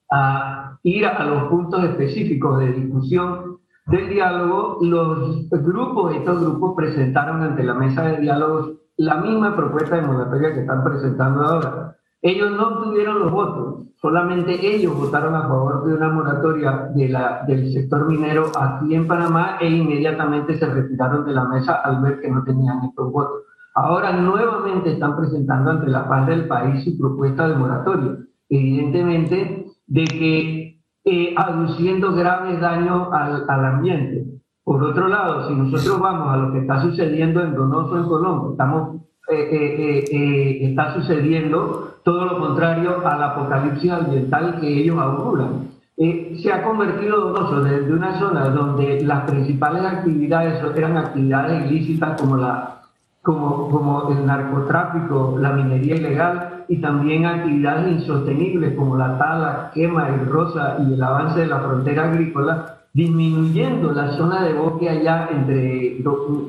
a 0.10 0.78
ir 0.84 1.06
a 1.06 1.26
los 1.26 1.50
puntos 1.50 1.84
específicos 1.84 2.60
de 2.60 2.72
discusión, 2.72 3.51
del 3.88 4.10
diálogo, 4.10 4.78
los 4.82 5.50
grupos, 5.50 6.16
estos 6.16 6.42
grupos 6.42 6.74
presentaron 6.76 7.42
ante 7.42 7.64
la 7.64 7.74
mesa 7.74 8.04
de 8.04 8.22
diálogos 8.22 8.74
la 8.98 9.16
misma 9.18 9.56
propuesta 9.56 9.96
de 9.96 10.04
moratoria 10.04 10.54
que 10.54 10.62
están 10.62 10.84
presentando 10.84 11.42
ahora. 11.42 11.98
Ellos 12.22 12.52
no 12.52 12.68
obtuvieron 12.68 13.20
los 13.20 13.32
votos, 13.32 13.88
solamente 14.00 14.76
ellos 14.76 14.96
votaron 14.96 15.34
a 15.34 15.48
favor 15.48 15.86
de 15.86 15.96
una 15.96 16.10
moratoria 16.10 16.92
del 16.94 17.74
sector 17.74 18.08
minero 18.08 18.52
aquí 18.56 18.94
en 18.94 19.08
Panamá 19.08 19.58
e 19.60 19.68
inmediatamente 19.68 20.58
se 20.60 20.68
retiraron 20.68 21.26
de 21.26 21.34
la 21.34 21.46
mesa 21.46 21.82
al 21.84 22.02
ver 22.02 22.20
que 22.22 22.30
no 22.30 22.44
tenían 22.44 22.84
estos 22.84 23.12
votos. 23.12 23.42
Ahora 23.74 24.12
nuevamente 24.12 24.92
están 24.92 25.16
presentando 25.18 25.72
ante 25.72 25.88
la 25.88 26.08
paz 26.08 26.28
del 26.28 26.48
país 26.48 26.84
su 26.84 26.98
propuesta 26.98 27.48
de 27.48 27.56
moratoria. 27.56 28.18
Evidentemente 28.50 29.66
de 29.88 30.04
que 30.04 30.81
eh, 31.04 31.34
aduciendo 31.36 32.14
graves 32.14 32.60
daños 32.60 33.08
al, 33.12 33.46
al, 33.48 33.66
ambiente. 33.66 34.26
Por 34.64 34.84
otro 34.84 35.08
lado, 35.08 35.48
si 35.48 35.56
nosotros 35.56 36.00
vamos 36.00 36.32
a 36.32 36.38
lo 36.38 36.54
que 36.54 36.60
está 36.60 36.82
sucediendo 36.82 37.42
en 37.42 37.56
Donoso, 37.56 37.98
en 37.98 38.06
Colombia, 38.06 38.52
estamos, 38.52 39.02
eh, 39.30 39.50
eh, 39.52 40.06
eh, 40.12 40.70
está 40.70 40.94
sucediendo 40.94 41.96
todo 42.04 42.26
lo 42.26 42.40
contrario 42.40 43.06
al 43.06 43.24
apocalipsis 43.24 43.92
ambiental 43.92 44.60
que 44.60 44.68
ellos 44.68 44.98
auguran. 45.00 45.70
se 45.98 46.54
ha 46.54 46.64
convertido 46.64 47.32
Donoso 47.32 47.64
desde 47.64 47.92
una 47.92 48.20
zona 48.20 48.50
donde 48.50 49.02
las 49.02 49.30
principales 49.30 49.84
actividades 49.84 50.64
eran 50.76 50.98
actividades 50.98 51.70
ilícitas 51.70 52.22
como, 52.22 52.38
la, 52.38 52.82
como, 53.24 53.70
como 53.70 54.10
el 54.12 54.26
narcotráfico, 54.26 55.38
la 55.40 55.54
minería 55.54 55.96
ilegal, 55.96 56.51
y 56.72 56.78
también 56.78 57.26
actividades 57.26 58.00
insostenibles 58.00 58.74
como 58.76 58.96
la 58.96 59.18
tala, 59.18 59.72
quema 59.74 60.08
y 60.10 60.24
rosa 60.24 60.78
y 60.80 60.94
el 60.94 61.04
avance 61.04 61.42
de 61.42 61.48
la 61.48 61.60
frontera 61.60 62.10
agrícola, 62.10 62.78
disminuyendo 62.94 63.92
la 63.92 64.14
zona 64.14 64.46
de 64.46 64.54
bosque 64.54 64.90
allá 64.90 65.28
entre 65.34 65.98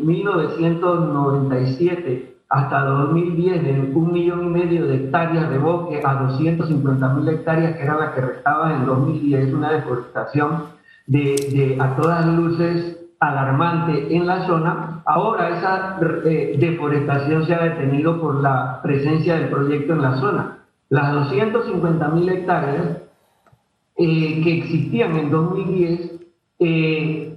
1997 0.05 2.37
hasta 2.49 2.85
2010 2.85 3.65
de 3.65 3.93
un 3.93 4.13
millón 4.13 4.47
y 4.47 4.51
medio 4.51 4.87
de 4.87 4.95
hectáreas 4.95 5.51
de 5.51 5.59
bosque 5.59 6.01
a 6.05 6.15
250 6.15 7.09
mil 7.15 7.29
hectáreas, 7.29 7.77
que 7.77 7.83
era 7.83 7.99
la 7.99 8.15
que 8.15 8.21
restaba 8.21 8.77
en 8.77 8.87
2010, 8.87 9.55
una 9.55 9.73
deforestación 9.73 10.67
de, 11.09 11.35
de 11.53 11.79
a 11.81 11.97
todas 11.97 12.25
luces 12.27 13.02
alarmante 13.29 14.15
en 14.15 14.27
la 14.27 14.47
zona. 14.47 15.03
Ahora 15.05 15.51
esa 15.59 15.99
eh, 16.25 16.57
deforestación 16.59 17.47
se 17.47 17.55
ha 17.55 17.63
detenido 17.63 18.21
por 18.21 18.43
la 18.43 18.81
presencia 18.83 19.37
del 19.37 19.49
proyecto 19.49 19.93
en 19.93 20.03
la 20.03 20.17
zona. 20.17 20.59
Las 20.89 21.13
250 21.13 22.09
mil 22.09 22.29
hectáreas 22.29 22.99
eh, 23.97 24.41
que 24.43 24.59
existían 24.59 25.17
en 25.17 25.31
2010 25.31 26.13
eh, 26.59 27.33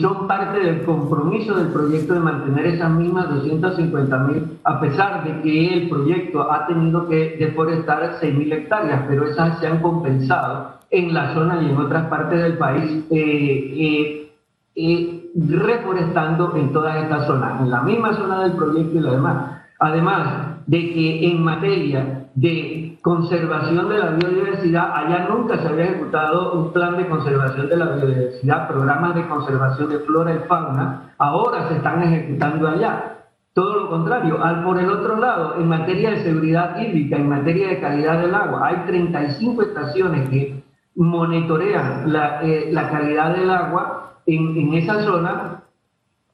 son 0.00 0.26
parte 0.26 0.58
del 0.58 0.82
compromiso 0.82 1.54
del 1.54 1.68
proyecto 1.68 2.14
de 2.14 2.20
mantener 2.20 2.66
esas 2.66 2.90
mismas 2.90 3.28
250 3.30 4.18
mil, 4.18 4.58
a 4.64 4.80
pesar 4.80 5.24
de 5.24 5.40
que 5.42 5.74
el 5.74 5.88
proyecto 5.88 6.50
ha 6.50 6.66
tenido 6.66 7.08
que 7.08 7.36
deforestar 7.38 8.16
6 8.20 8.34
mil 8.34 8.52
hectáreas, 8.52 9.04
pero 9.08 9.26
esas 9.26 9.60
se 9.60 9.68
han 9.68 9.80
compensado 9.80 10.82
en 10.90 11.14
la 11.14 11.32
zona 11.32 11.62
y 11.62 11.70
en 11.70 11.76
otras 11.76 12.06
partes 12.08 12.42
del 12.42 12.58
país, 12.58 13.04
eh, 13.10 14.28
eh, 14.74 15.21
reforestando 15.34 16.54
en 16.56 16.72
todas 16.72 16.96
estas 16.96 17.26
zonas, 17.26 17.60
en 17.60 17.70
la 17.70 17.82
misma 17.82 18.12
zona 18.14 18.42
del 18.42 18.52
proyecto 18.52 18.98
y 18.98 19.00
lo 19.00 19.12
demás. 19.12 19.62
Además 19.78 20.52
de 20.66 20.92
que 20.92 21.30
en 21.30 21.42
materia 21.42 22.28
de 22.34 22.98
conservación 23.02 23.88
de 23.88 23.98
la 23.98 24.10
biodiversidad, 24.10 24.92
allá 24.94 25.26
nunca 25.28 25.58
se 25.58 25.68
había 25.68 25.84
ejecutado 25.84 26.52
un 26.52 26.72
plan 26.72 26.96
de 26.96 27.08
conservación 27.08 27.68
de 27.68 27.76
la 27.76 27.96
biodiversidad, 27.96 28.68
programas 28.68 29.14
de 29.14 29.26
conservación 29.26 29.88
de 29.88 29.98
flora 30.00 30.34
y 30.34 30.48
fauna, 30.48 31.14
ahora 31.18 31.68
se 31.68 31.76
están 31.76 32.02
ejecutando 32.02 32.68
allá. 32.68 33.18
Todo 33.54 33.80
lo 33.80 33.90
contrario, 33.90 34.42
al 34.42 34.62
por 34.62 34.78
el 34.78 34.88
otro 34.90 35.16
lado, 35.16 35.56
en 35.56 35.68
materia 35.68 36.10
de 36.10 36.22
seguridad 36.22 36.78
hídrica, 36.80 37.16
en 37.16 37.28
materia 37.28 37.68
de 37.68 37.80
calidad 37.80 38.20
del 38.20 38.34
agua, 38.34 38.68
hay 38.68 38.76
35 38.86 39.62
estaciones 39.62 40.28
que 40.30 40.62
monitorean 40.94 42.10
la, 42.12 42.42
eh, 42.42 42.70
la 42.72 42.88
calidad 42.88 43.36
del 43.36 43.50
agua 43.50 44.11
en, 44.26 44.56
en 44.56 44.74
esa 44.74 45.02
zona 45.02 45.62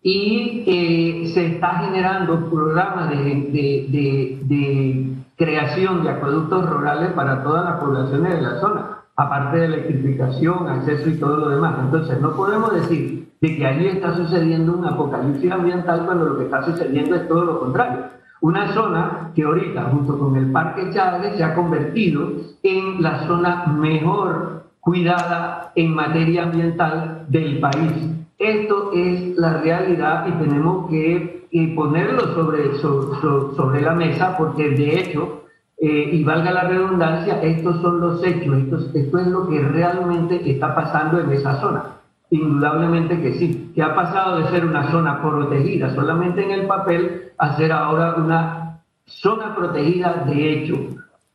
y 0.02 0.64
eh, 0.66 1.28
se 1.34 1.46
está 1.46 1.80
generando 1.80 2.48
programas 2.48 3.10
de, 3.10 3.16
de, 3.18 4.38
de, 4.42 5.14
creación 5.36 6.02
de 6.02 6.10
acueductos 6.10 6.68
rurales 6.68 7.12
para 7.12 7.44
todas 7.44 7.64
las 7.64 7.78
poblaciones 7.78 8.34
de 8.34 8.42
la 8.42 8.60
zona, 8.60 8.98
aparte 9.14 9.58
de 9.58 9.66
electrificación, 9.66 10.68
acceso 10.68 11.08
y 11.08 11.16
todo 11.16 11.36
lo 11.36 11.48
demás. 11.50 11.76
Entonces, 11.80 12.20
no 12.20 12.34
podemos 12.34 12.74
decir 12.74 13.28
de 13.40 13.56
que 13.56 13.66
allí 13.66 13.86
está 13.86 14.16
sucediendo 14.16 14.72
un 14.76 14.84
apocalipsis 14.84 15.52
ambiental 15.52 16.06
cuando 16.06 16.24
lo 16.24 16.38
que 16.38 16.44
está 16.44 16.64
sucediendo 16.64 17.14
es 17.14 17.28
todo 17.28 17.44
lo 17.44 17.60
contrario. 17.60 18.06
Una 18.40 18.72
zona 18.72 19.30
que 19.34 19.44
ahorita, 19.44 19.84
junto 19.92 20.18
con 20.18 20.36
el 20.36 20.50
Parque 20.50 20.90
Chávez, 20.92 21.36
se 21.36 21.44
ha 21.44 21.54
convertido 21.54 22.32
en 22.62 23.00
la 23.02 23.26
zona 23.26 23.66
mejor 23.66 24.57
cuidada 24.80 25.72
en 25.74 25.94
materia 25.94 26.44
ambiental 26.44 27.24
del 27.28 27.58
país 27.60 28.18
esto 28.38 28.92
es 28.94 29.36
la 29.36 29.60
realidad 29.62 30.26
y 30.28 30.32
tenemos 30.44 30.88
que 30.88 31.48
ponerlo 31.74 32.34
sobre, 32.34 32.78
sobre, 32.78 33.80
la 33.80 33.94
mesa 33.94 34.36
porque 34.38 34.70
de 34.70 35.00
hecho, 35.00 35.42
eh, 35.80 36.10
y 36.12 36.22
valga 36.22 36.52
la 36.52 36.62
redundancia, 36.62 37.42
estos 37.42 37.80
son 37.80 38.00
los 38.00 38.22
hechos, 38.22 38.58
esto, 38.58 38.76
esto 38.94 39.18
es 39.18 39.26
lo 39.26 39.48
que 39.48 39.60
realmente 39.60 40.48
está 40.48 40.72
pasando 40.74 41.20
en 41.20 41.32
esa 41.32 41.60
zona. 41.60 41.96
Indudablemente 42.30 43.20
que 43.20 43.34
sí, 43.34 43.72
que 43.74 43.82
ha 43.82 43.94
pasado 43.94 44.38
de 44.38 44.48
ser 44.50 44.64
una 44.64 44.88
zona 44.90 45.20
protegida 45.20 45.92
solamente 45.94 46.44
en 46.44 46.52
el 46.52 46.66
papel 46.66 47.32
a 47.38 47.56
ser 47.56 47.72
ahora 47.72 48.14
una 48.18 48.82
zona 49.06 49.56
protegida 49.56 50.24
de 50.28 50.52
hecho 50.52 50.76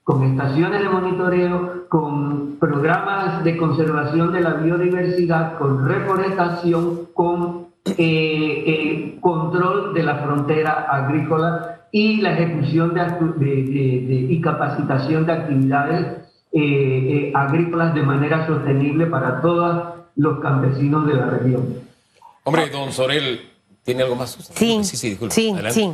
con 0.04 0.24
estaciones 0.24 0.82
de 0.82 0.90
monitoreo, 0.90 1.83
con 1.94 2.58
programas 2.60 3.44
de 3.44 3.56
conservación 3.56 4.34
de 4.34 4.42
la 4.42 4.56
biodiversidad, 4.56 5.60
con 5.60 5.88
reforestación, 5.88 7.10
con 7.14 7.68
eh, 7.86 7.94
eh, 7.96 9.18
control 9.22 9.94
de 9.94 10.02
la 10.02 10.16
frontera 10.16 10.88
agrícola 10.90 11.82
y 11.92 12.18
la 12.20 12.34
ejecución 12.34 12.96
de, 12.96 14.28
y 14.28 14.42
capacitación 14.42 15.28
de 15.28 15.34
actividades 15.34 16.18
eh, 16.52 17.32
agrícolas 17.36 17.94
de 17.94 18.02
manera 18.02 18.48
sostenible 18.48 19.06
para 19.06 19.40
todos 19.40 19.94
los 20.16 20.40
campesinos 20.40 21.06
de 21.06 21.14
la 21.14 21.28
región. 21.28 21.76
Hombre, 22.44 22.72
don 22.72 22.92
Sorel, 22.92 23.40
¿tiene 23.84 24.02
algo 24.02 24.16
más? 24.16 24.32
Sí, 24.32 24.84
sí, 24.84 24.98
sí, 24.98 25.10
disculpe. 25.10 25.36
Sí, 25.36 25.54
sí. 25.70 25.94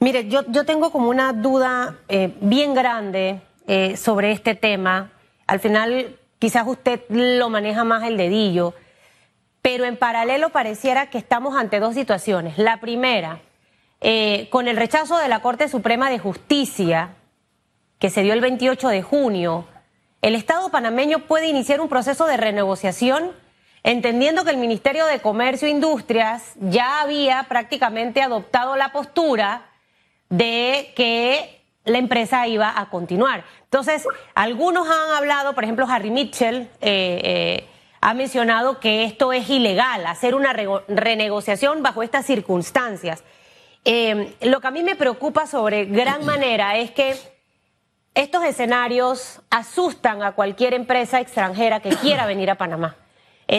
Mire, 0.00 0.30
yo, 0.30 0.44
yo 0.48 0.64
tengo 0.64 0.90
como 0.90 1.10
una 1.10 1.34
duda 1.34 1.96
eh, 2.08 2.34
bien 2.40 2.72
grande 2.72 3.42
eh, 3.72 3.96
sobre 3.96 4.32
este 4.32 4.56
tema. 4.56 5.12
Al 5.46 5.60
final, 5.60 6.18
quizás 6.40 6.66
usted 6.66 7.02
lo 7.08 7.50
maneja 7.50 7.84
más 7.84 8.02
el 8.02 8.16
dedillo, 8.16 8.74
pero 9.62 9.84
en 9.84 9.96
paralelo 9.96 10.48
pareciera 10.48 11.08
que 11.08 11.18
estamos 11.18 11.56
ante 11.56 11.78
dos 11.78 11.94
situaciones. 11.94 12.58
La 12.58 12.80
primera, 12.80 13.42
eh, 14.00 14.48
con 14.50 14.66
el 14.66 14.76
rechazo 14.76 15.18
de 15.18 15.28
la 15.28 15.40
Corte 15.40 15.68
Suprema 15.68 16.10
de 16.10 16.18
Justicia, 16.18 17.10
que 18.00 18.10
se 18.10 18.24
dio 18.24 18.32
el 18.32 18.40
28 18.40 18.88
de 18.88 19.02
junio, 19.02 19.68
el 20.20 20.34
Estado 20.34 20.68
panameño 20.70 21.20
puede 21.28 21.46
iniciar 21.46 21.80
un 21.80 21.88
proceso 21.88 22.26
de 22.26 22.38
renegociación, 22.38 23.30
entendiendo 23.84 24.42
que 24.42 24.50
el 24.50 24.56
Ministerio 24.56 25.06
de 25.06 25.20
Comercio 25.20 25.68
e 25.68 25.70
Industrias 25.70 26.54
ya 26.58 27.02
había 27.02 27.44
prácticamente 27.44 28.20
adoptado 28.20 28.74
la 28.74 28.90
postura 28.90 29.70
de 30.28 30.92
que 30.96 31.59
la 31.84 31.98
empresa 31.98 32.46
iba 32.46 32.78
a 32.78 32.90
continuar. 32.90 33.44
Entonces, 33.64 34.06
algunos 34.34 34.88
han 34.88 35.12
hablado, 35.16 35.54
por 35.54 35.64
ejemplo, 35.64 35.86
Harry 35.88 36.10
Mitchell 36.10 36.68
eh, 36.80 37.20
eh, 37.24 37.68
ha 38.00 38.14
mencionado 38.14 38.80
que 38.80 39.04
esto 39.04 39.32
es 39.32 39.48
ilegal, 39.48 40.06
hacer 40.06 40.34
una 40.34 40.52
renegociación 40.52 41.82
bajo 41.82 42.02
estas 42.02 42.26
circunstancias. 42.26 43.24
Eh, 43.84 44.34
lo 44.42 44.60
que 44.60 44.66
a 44.66 44.70
mí 44.70 44.82
me 44.82 44.94
preocupa 44.94 45.46
sobre 45.46 45.86
gran 45.86 46.24
manera 46.24 46.76
es 46.76 46.90
que 46.90 47.16
estos 48.14 48.44
escenarios 48.44 49.40
asustan 49.50 50.22
a 50.22 50.32
cualquier 50.32 50.74
empresa 50.74 51.20
extranjera 51.20 51.80
que 51.80 51.90
quiera 51.96 52.26
venir 52.26 52.50
a 52.50 52.56
Panamá, 52.56 52.96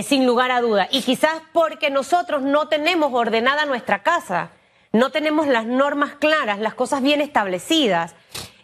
sin 0.03 0.27
lugar 0.27 0.51
a 0.51 0.61
duda. 0.61 0.87
Y 0.91 1.01
quizás 1.01 1.41
porque 1.53 1.89
nosotros 1.89 2.41
no 2.41 2.67
tenemos 2.67 3.11
ordenada 3.13 3.65
nuestra 3.65 4.03
casa 4.03 4.51
no 4.91 5.09
tenemos 5.11 5.47
las 5.47 5.65
normas 5.65 6.15
claras, 6.15 6.59
las 6.59 6.73
cosas 6.73 7.01
bien 7.01 7.21
establecidas. 7.21 8.15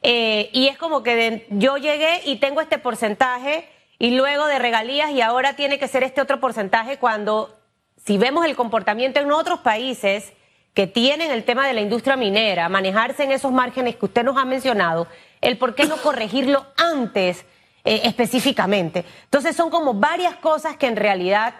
Eh, 0.01 0.49
y 0.53 0.67
es 0.67 0.77
como 0.77 1.03
que 1.03 1.47
yo 1.49 1.77
llegué 1.77 2.21
y 2.25 2.37
tengo 2.37 2.61
este 2.61 2.77
porcentaje 2.77 3.67
y 3.99 4.11
luego 4.11 4.45
de 4.45 4.59
regalías 4.59 5.11
y 5.11 5.21
ahora 5.21 5.55
tiene 5.55 5.79
que 5.79 5.87
ser 5.87 6.03
este 6.03 6.21
otro 6.21 6.39
porcentaje 6.39 6.97
cuando 6.97 7.57
si 8.05 8.17
vemos 8.17 8.45
el 8.45 8.55
comportamiento 8.55 9.19
en 9.19 9.31
otros 9.31 9.59
países 9.59 10.33
que 10.73 10.85
tienen 10.85 11.31
el 11.31 11.43
tema 11.43 11.67
de 11.67 11.73
la 11.73 11.81
industria 11.81 12.15
minera, 12.15 12.69
manejarse 12.69 13.23
en 13.23 13.31
esos 13.31 13.51
márgenes 13.51 13.95
que 13.95 14.05
usted 14.05 14.23
nos 14.23 14.37
ha 14.37 14.45
mencionado, 14.45 15.07
el 15.41 15.57
por 15.57 15.73
qué 15.73 15.85
no 15.85 15.97
corregirlo 16.03 16.67
antes 16.77 17.45
eh, 17.83 18.01
específicamente. 18.03 19.03
Entonces 19.23 19.55
son 19.55 19.69
como 19.69 19.95
varias 19.95 20.35
cosas 20.35 20.77
que 20.77 20.85
en 20.85 20.95
realidad 20.95 21.55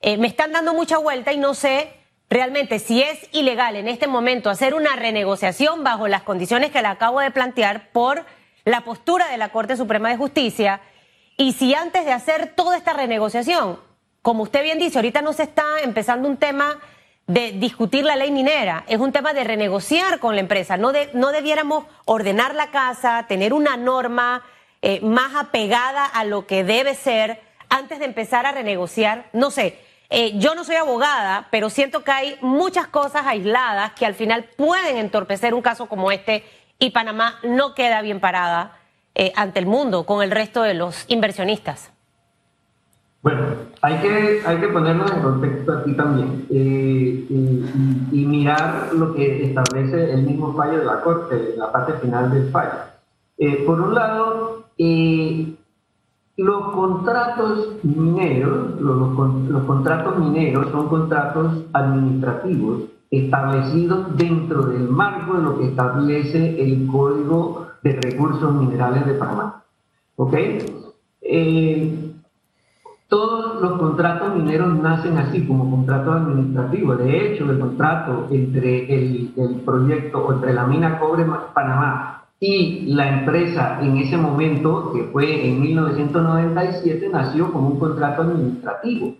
eh, 0.00 0.16
me 0.16 0.26
están 0.26 0.52
dando 0.52 0.72
mucha 0.72 0.96
vuelta 0.96 1.32
y 1.32 1.38
no 1.38 1.52
sé 1.52 1.92
realmente 2.28 2.78
si 2.78 3.02
es 3.02 3.28
ilegal 3.32 3.76
en 3.76 3.88
este 3.88 4.06
momento 4.06 4.50
hacer 4.50 4.74
una 4.74 4.96
renegociación 4.96 5.84
bajo 5.84 6.08
las 6.08 6.22
condiciones 6.22 6.70
que 6.70 6.82
le 6.82 6.88
acabo 6.88 7.20
de 7.20 7.30
plantear 7.30 7.90
por 7.90 8.24
la 8.64 8.82
postura 8.82 9.28
de 9.28 9.38
la 9.38 9.50
Corte 9.50 9.76
Suprema 9.76 10.08
de 10.08 10.16
Justicia 10.16 10.80
y 11.36 11.52
si 11.52 11.74
antes 11.74 12.04
de 12.04 12.12
hacer 12.12 12.52
toda 12.56 12.76
esta 12.76 12.94
renegociación, 12.94 13.78
como 14.22 14.42
usted 14.42 14.62
bien 14.62 14.78
dice, 14.78 14.98
ahorita 14.98 15.22
no 15.22 15.32
se 15.32 15.44
está 15.44 15.80
empezando 15.82 16.28
un 16.28 16.36
tema 16.36 16.78
de 17.26 17.52
discutir 17.52 18.04
la 18.04 18.16
ley 18.16 18.30
minera, 18.30 18.84
es 18.88 18.98
un 18.98 19.12
tema 19.12 19.32
de 19.32 19.44
renegociar 19.44 20.18
con 20.18 20.34
la 20.34 20.40
empresa, 20.40 20.76
no, 20.76 20.92
no 21.12 21.32
debiéramos 21.32 21.84
ordenar 22.04 22.54
la 22.54 22.70
casa, 22.70 23.26
tener 23.28 23.52
una 23.52 23.76
norma 23.76 24.44
eh, 24.82 25.00
más 25.00 25.34
apegada 25.34 26.04
a 26.06 26.24
lo 26.24 26.46
que 26.46 26.64
debe 26.64 26.94
ser 26.94 27.40
antes 27.68 27.98
de 27.98 28.04
empezar 28.04 28.46
a 28.46 28.52
renegociar, 28.52 29.28
no 29.32 29.50
sé, 29.50 29.78
eh, 30.08 30.38
yo 30.38 30.54
no 30.54 30.64
soy 30.64 30.76
abogada, 30.76 31.48
pero 31.50 31.68
siento 31.68 32.04
que 32.04 32.12
hay 32.12 32.38
muchas 32.40 32.86
cosas 32.86 33.26
aisladas 33.26 33.92
que 33.92 34.06
al 34.06 34.14
final 34.14 34.44
pueden 34.56 34.96
entorpecer 34.98 35.52
un 35.54 35.62
caso 35.62 35.86
como 35.86 36.12
este 36.12 36.44
y 36.78 36.90
Panamá 36.90 37.36
no 37.42 37.74
queda 37.74 38.02
bien 38.02 38.20
parada 38.20 38.76
eh, 39.14 39.32
ante 39.34 39.58
el 39.58 39.66
mundo 39.66 40.04
con 40.04 40.22
el 40.22 40.30
resto 40.30 40.62
de 40.62 40.74
los 40.74 41.04
inversionistas. 41.08 41.90
Bueno, 43.22 43.42
hay 43.82 43.96
que, 43.96 44.42
hay 44.46 44.58
que 44.58 44.68
ponernos 44.68 45.10
en 45.10 45.20
contexto 45.20 45.78
aquí 45.78 45.92
también 45.94 46.46
eh, 46.48 47.26
y, 48.12 48.24
mirar 48.24 48.90
lo 48.92 49.14
que 49.14 49.46
establece 49.46 50.12
el 50.12 50.22
mismo 50.22 50.54
fallo 50.54 50.78
de 50.78 50.84
la 50.84 51.00
Corte, 51.00 51.54
la 51.56 51.72
parte 51.72 51.94
final 51.94 52.30
del 52.30 52.50
fallo. 52.52 53.64
por 53.66 53.80
un 53.80 53.94
lado, 53.94 54.66
los 56.36 56.72
contratos 56.72 57.76
mineros, 57.82 58.78
los, 58.80 59.64
contratos 59.66 60.18
mineros 60.18 60.70
son 60.70 60.88
contratos 60.88 61.64
administrativos 61.72 62.82
establecidos 63.10 64.16
dentro 64.16 64.66
del 64.66 64.88
marco 64.88 65.34
de 65.34 65.42
lo 65.42 65.58
que 65.58 65.68
establece 65.68 66.60
el 66.62 66.86
Código 66.88 67.68
de 67.82 67.92
Recursos 67.92 68.52
Minerales 68.54 69.06
de 69.06 69.14
Panamá. 69.14 69.64
¿Ok? 70.16 70.34
Eh, 71.22 72.12
todos 73.08 73.62
los 73.62 73.78
contratos 73.78 74.34
mineros 74.34 74.78
nacen 74.80 75.16
así, 75.16 75.46
como 75.46 75.70
contratos 75.70 76.16
administrativos. 76.16 76.98
De 76.98 77.32
hecho, 77.32 77.50
el 77.50 77.60
contrato 77.60 78.26
entre 78.30 78.92
el, 78.92 79.32
el 79.36 79.54
proyecto, 79.60 80.32
entre 80.32 80.52
la 80.52 80.66
mina 80.66 80.98
Cobre 80.98 81.24
Panamá 81.54 82.25
y 82.38 82.86
la 82.94 83.20
empresa 83.20 83.78
en 83.80 83.96
ese 83.96 84.16
momento, 84.16 84.92
que 84.92 85.04
fue 85.04 85.48
en 85.48 85.60
1997, 85.60 87.08
nació 87.10 87.50
como 87.50 87.68
un 87.68 87.78
contrato 87.78 88.22
administrativo. 88.22 89.14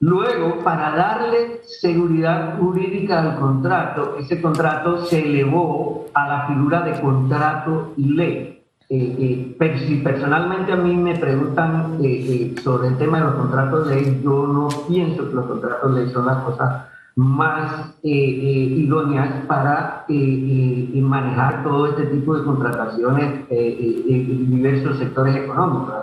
Luego, 0.00 0.58
para 0.62 0.96
darle 0.96 1.60
seguridad 1.64 2.58
jurídica 2.58 3.20
al 3.20 3.38
contrato, 3.38 4.16
ese 4.18 4.40
contrato 4.40 5.04
se 5.06 5.24
elevó 5.24 6.06
a 6.14 6.28
la 6.28 6.46
figura 6.46 6.82
de 6.82 7.00
contrato 7.00 7.94
y 7.96 8.04
ley. 8.14 8.62
Eh, 8.90 9.56
eh, 9.60 9.78
si 9.86 9.96
personalmente 9.96 10.72
a 10.72 10.76
mí 10.76 10.96
me 10.96 11.16
preguntan 11.16 11.98
eh, 12.02 12.54
sobre 12.62 12.88
el 12.88 12.96
tema 12.96 13.18
de 13.18 13.24
los 13.24 13.34
contratos 13.34 13.88
de 13.88 13.96
ley, 13.96 14.20
yo 14.22 14.46
no 14.46 14.68
pienso 14.88 15.28
que 15.28 15.34
los 15.34 15.46
contratos 15.46 15.94
de 15.94 16.04
ley 16.04 16.12
son 16.12 16.26
las 16.26 16.38
cosas 16.38 16.84
más 17.18 17.98
idóneas 18.04 19.44
para 19.48 20.04
manejar 20.08 21.64
todo 21.64 21.86
este 21.88 22.06
tipo 22.06 22.36
de 22.36 22.44
contrataciones 22.44 23.44
en 23.50 24.50
diversos 24.50 24.98
sectores 24.98 25.34
económicos. 25.34 25.96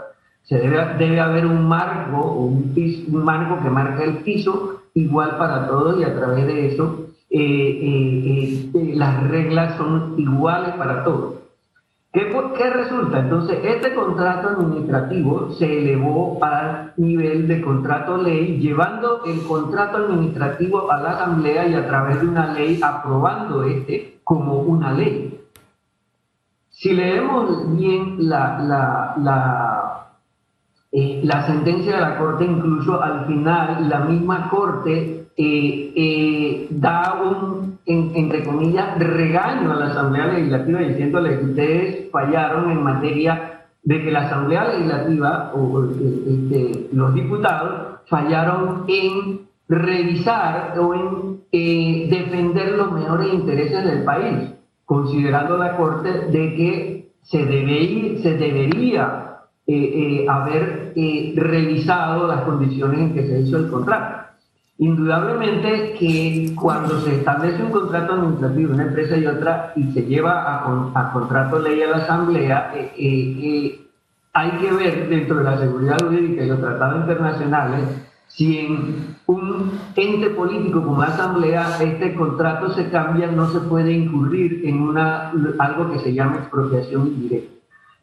Se 0.44 0.58
debe, 0.58 0.78
debe 1.00 1.22
haber 1.22 1.46
un 1.46 1.70
marco, 1.70 2.34
un, 2.34 2.76
un 3.08 3.24
marco 3.24 3.64
que 3.64 3.70
marque 3.70 4.04
el 4.04 4.18
piso 4.18 4.82
igual 4.94 5.38
para 5.38 5.68
todos 5.68 5.98
y 6.02 6.04
a 6.04 6.14
través 6.14 6.48
de 6.48 6.74
eso 6.74 7.08
las 8.94 9.30
reglas 9.30 9.78
son 9.78 10.16
iguales 10.18 10.76
para 10.76 11.06
todos. 11.06 11.36
¿Qué, 12.16 12.70
resulta? 12.70 13.20
Entonces, 13.20 13.60
este 13.62 13.94
contrato 13.94 14.48
administrativo 14.48 15.52
se 15.52 15.80
elevó 15.80 16.40
al 16.42 16.94
nivel 16.96 17.46
de 17.46 17.62
contrato 17.62 18.16
ley, 18.16 18.58
llevando 18.58 19.26
el 19.26 19.42
contrato 19.46 19.98
administrativo 19.98 20.90
a 20.90 21.02
la 21.02 21.12
Asamblea 21.12 21.68
y 21.68 21.74
a 21.74 21.86
través 21.86 22.22
de 22.22 22.28
una 22.30 22.54
ley 22.54 22.80
aprobando 22.82 23.64
este 23.64 24.22
como 24.24 24.62
una 24.62 24.94
ley. 24.94 25.42
Si 26.70 26.94
leemos 26.94 27.76
bien 27.76 28.16
la, 28.30 28.60
la, 28.60 29.16
la, 29.18 30.08
eh, 30.94 31.20
la 31.22 31.46
sentencia 31.48 31.96
de 31.96 32.02
la 32.02 32.18
Corte, 32.18 32.46
incluso 32.46 33.04
al 33.04 33.26
final 33.26 33.90
la 33.90 34.00
misma 34.00 34.50
Corte 34.50 35.25
eh, 35.38 35.92
eh, 35.98 36.68
da 36.70 37.22
un, 37.22 37.78
entre 37.86 38.46
comillas, 38.46 38.98
regaño 38.98 39.70
a 39.74 39.76
la 39.76 39.88
Asamblea 39.88 40.28
Legislativa 40.28 40.80
diciéndole 40.80 41.38
que 41.38 41.46
ustedes 41.46 42.10
fallaron 42.10 42.72
en 42.72 42.82
materia 42.82 43.66
de 43.84 44.02
que 44.02 44.12
la 44.12 44.28
Asamblea 44.28 44.64
Legislativa 44.70 45.52
o 45.54 45.84
este, 45.84 46.88
los 46.94 47.14
diputados 47.14 48.00
fallaron 48.08 48.86
en 48.88 49.42
revisar 49.68 50.80
o 50.80 50.94
en 50.94 51.42
eh, 51.52 52.08
defender 52.10 52.78
los 52.78 52.94
mejores 52.94 53.34
intereses 53.34 53.84
del 53.84 54.04
país, 54.06 54.54
considerando 54.86 55.58
la 55.58 55.76
Corte 55.76 56.12
de 56.32 56.56
que 56.56 57.10
se, 57.24 57.46
debe, 57.46 58.20
se 58.22 58.38
debería 58.38 59.22
haber 60.30 60.94
revisado 61.36 62.28
las 62.28 62.42
condiciones 62.44 63.00
en 63.00 63.14
que 63.14 63.28
se 63.28 63.42
hizo 63.42 63.58
el 63.58 63.70
contrato. 63.70 64.25
Indudablemente 64.78 65.96
que 65.98 66.54
cuando 66.54 67.00
se 67.00 67.16
establece 67.16 67.64
un 67.64 67.72
contrato 67.72 68.14
administrativo 68.14 68.74
una 68.74 68.84
empresa 68.84 69.16
y 69.16 69.26
otra 69.26 69.72
y 69.76 69.92
se 69.94 70.02
lleva 70.02 70.66
a, 70.94 71.12
contrato 71.14 71.60
ley 71.60 71.82
a 71.82 71.92
la 71.92 71.98
Asamblea, 71.98 72.74
eh, 72.76 72.92
eh, 72.98 73.38
eh, 73.42 73.88
hay 74.34 74.52
que 74.52 74.74
ver 74.74 75.08
dentro 75.08 75.38
de 75.38 75.44
la 75.46 75.58
seguridad 75.58 75.98
jurídica 76.02 76.44
y 76.44 76.48
los 76.48 76.60
tratados 76.60 77.02
internacionales 77.02 78.06
si 78.28 78.60
en 78.60 79.16
un 79.28 79.80
ente 79.96 80.30
político 80.32 80.84
como 80.84 81.02
la 81.02 81.08
Asamblea 81.08 81.82
este 81.82 82.14
contrato 82.14 82.74
se 82.74 82.90
cambia, 82.90 83.28
no 83.28 83.50
se 83.50 83.62
puede 83.62 83.94
incurrir 83.94 84.66
en 84.66 84.82
una, 84.82 85.32
algo 85.58 85.92
que 85.94 86.00
se 86.00 86.14
llama 86.14 86.40
expropiación 86.40 87.08
indirecta. 87.08 87.55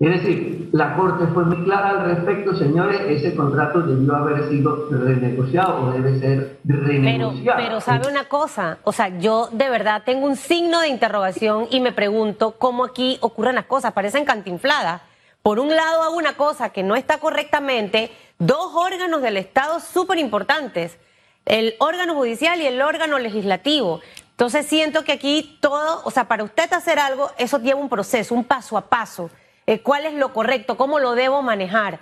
Es 0.03 0.21
decir, 0.21 0.69
la 0.73 0.97
Corte 0.97 1.29
fue 1.29 1.45
muy 1.45 1.63
clara 1.63 1.91
al 1.91 2.05
respecto, 2.07 2.57
señores, 2.57 3.01
ese 3.07 3.37
contrato 3.37 3.83
debió 3.83 4.17
haber 4.17 4.49
sido 4.49 4.89
renegociado 4.91 5.81
o 5.81 5.93
debe 5.93 6.19
ser 6.19 6.59
renegociado. 6.65 7.57
Pero, 7.57 7.69
pero 7.69 7.81
sabe 7.81 8.09
una 8.09 8.25
cosa, 8.25 8.79
o 8.83 8.91
sea, 8.91 9.17
yo 9.21 9.49
de 9.53 9.71
verdad 9.71 10.03
tengo 10.05 10.27
un 10.27 10.35
signo 10.35 10.81
de 10.81 10.89
interrogación 10.89 11.69
y 11.71 11.79
me 11.79 11.93
pregunto 11.93 12.57
cómo 12.59 12.85
aquí 12.85 13.17
ocurren 13.21 13.55
las 13.55 13.67
cosas, 13.67 13.93
parecen 13.93 14.25
cantinfladas. 14.25 15.03
Por 15.41 15.61
un 15.61 15.69
lado 15.69 16.03
hago 16.03 16.17
una 16.17 16.33
cosa 16.33 16.71
que 16.71 16.83
no 16.83 16.97
está 16.97 17.19
correctamente, 17.19 18.11
dos 18.41 18.73
órganos 18.75 19.23
del 19.23 19.37
Estado 19.37 19.79
súper 19.79 20.19
importantes, 20.19 20.99
el 21.45 21.75
órgano 21.79 22.17
judicial 22.17 22.61
y 22.61 22.67
el 22.67 22.83
órgano 22.83 23.21
legislativo. 23.21 24.01
Entonces 24.33 24.67
siento 24.67 25.05
que 25.05 25.13
aquí 25.13 25.59
todo, 25.61 26.03
o 26.05 26.11
sea, 26.11 26.27
para 26.27 26.43
usted 26.43 26.73
hacer 26.73 26.99
algo, 26.99 27.31
eso 27.39 27.61
lleva 27.61 27.79
un 27.79 27.89
proceso, 27.89 28.35
un 28.35 28.43
paso 28.43 28.77
a 28.77 28.89
paso. 28.89 29.31
Eh, 29.67 29.81
cuál 29.81 30.07
es 30.07 30.15
lo 30.15 30.33
correcto, 30.33 30.77
cómo 30.77 30.99
lo 30.99 31.15
debo 31.15 31.43
manejar. 31.43 32.01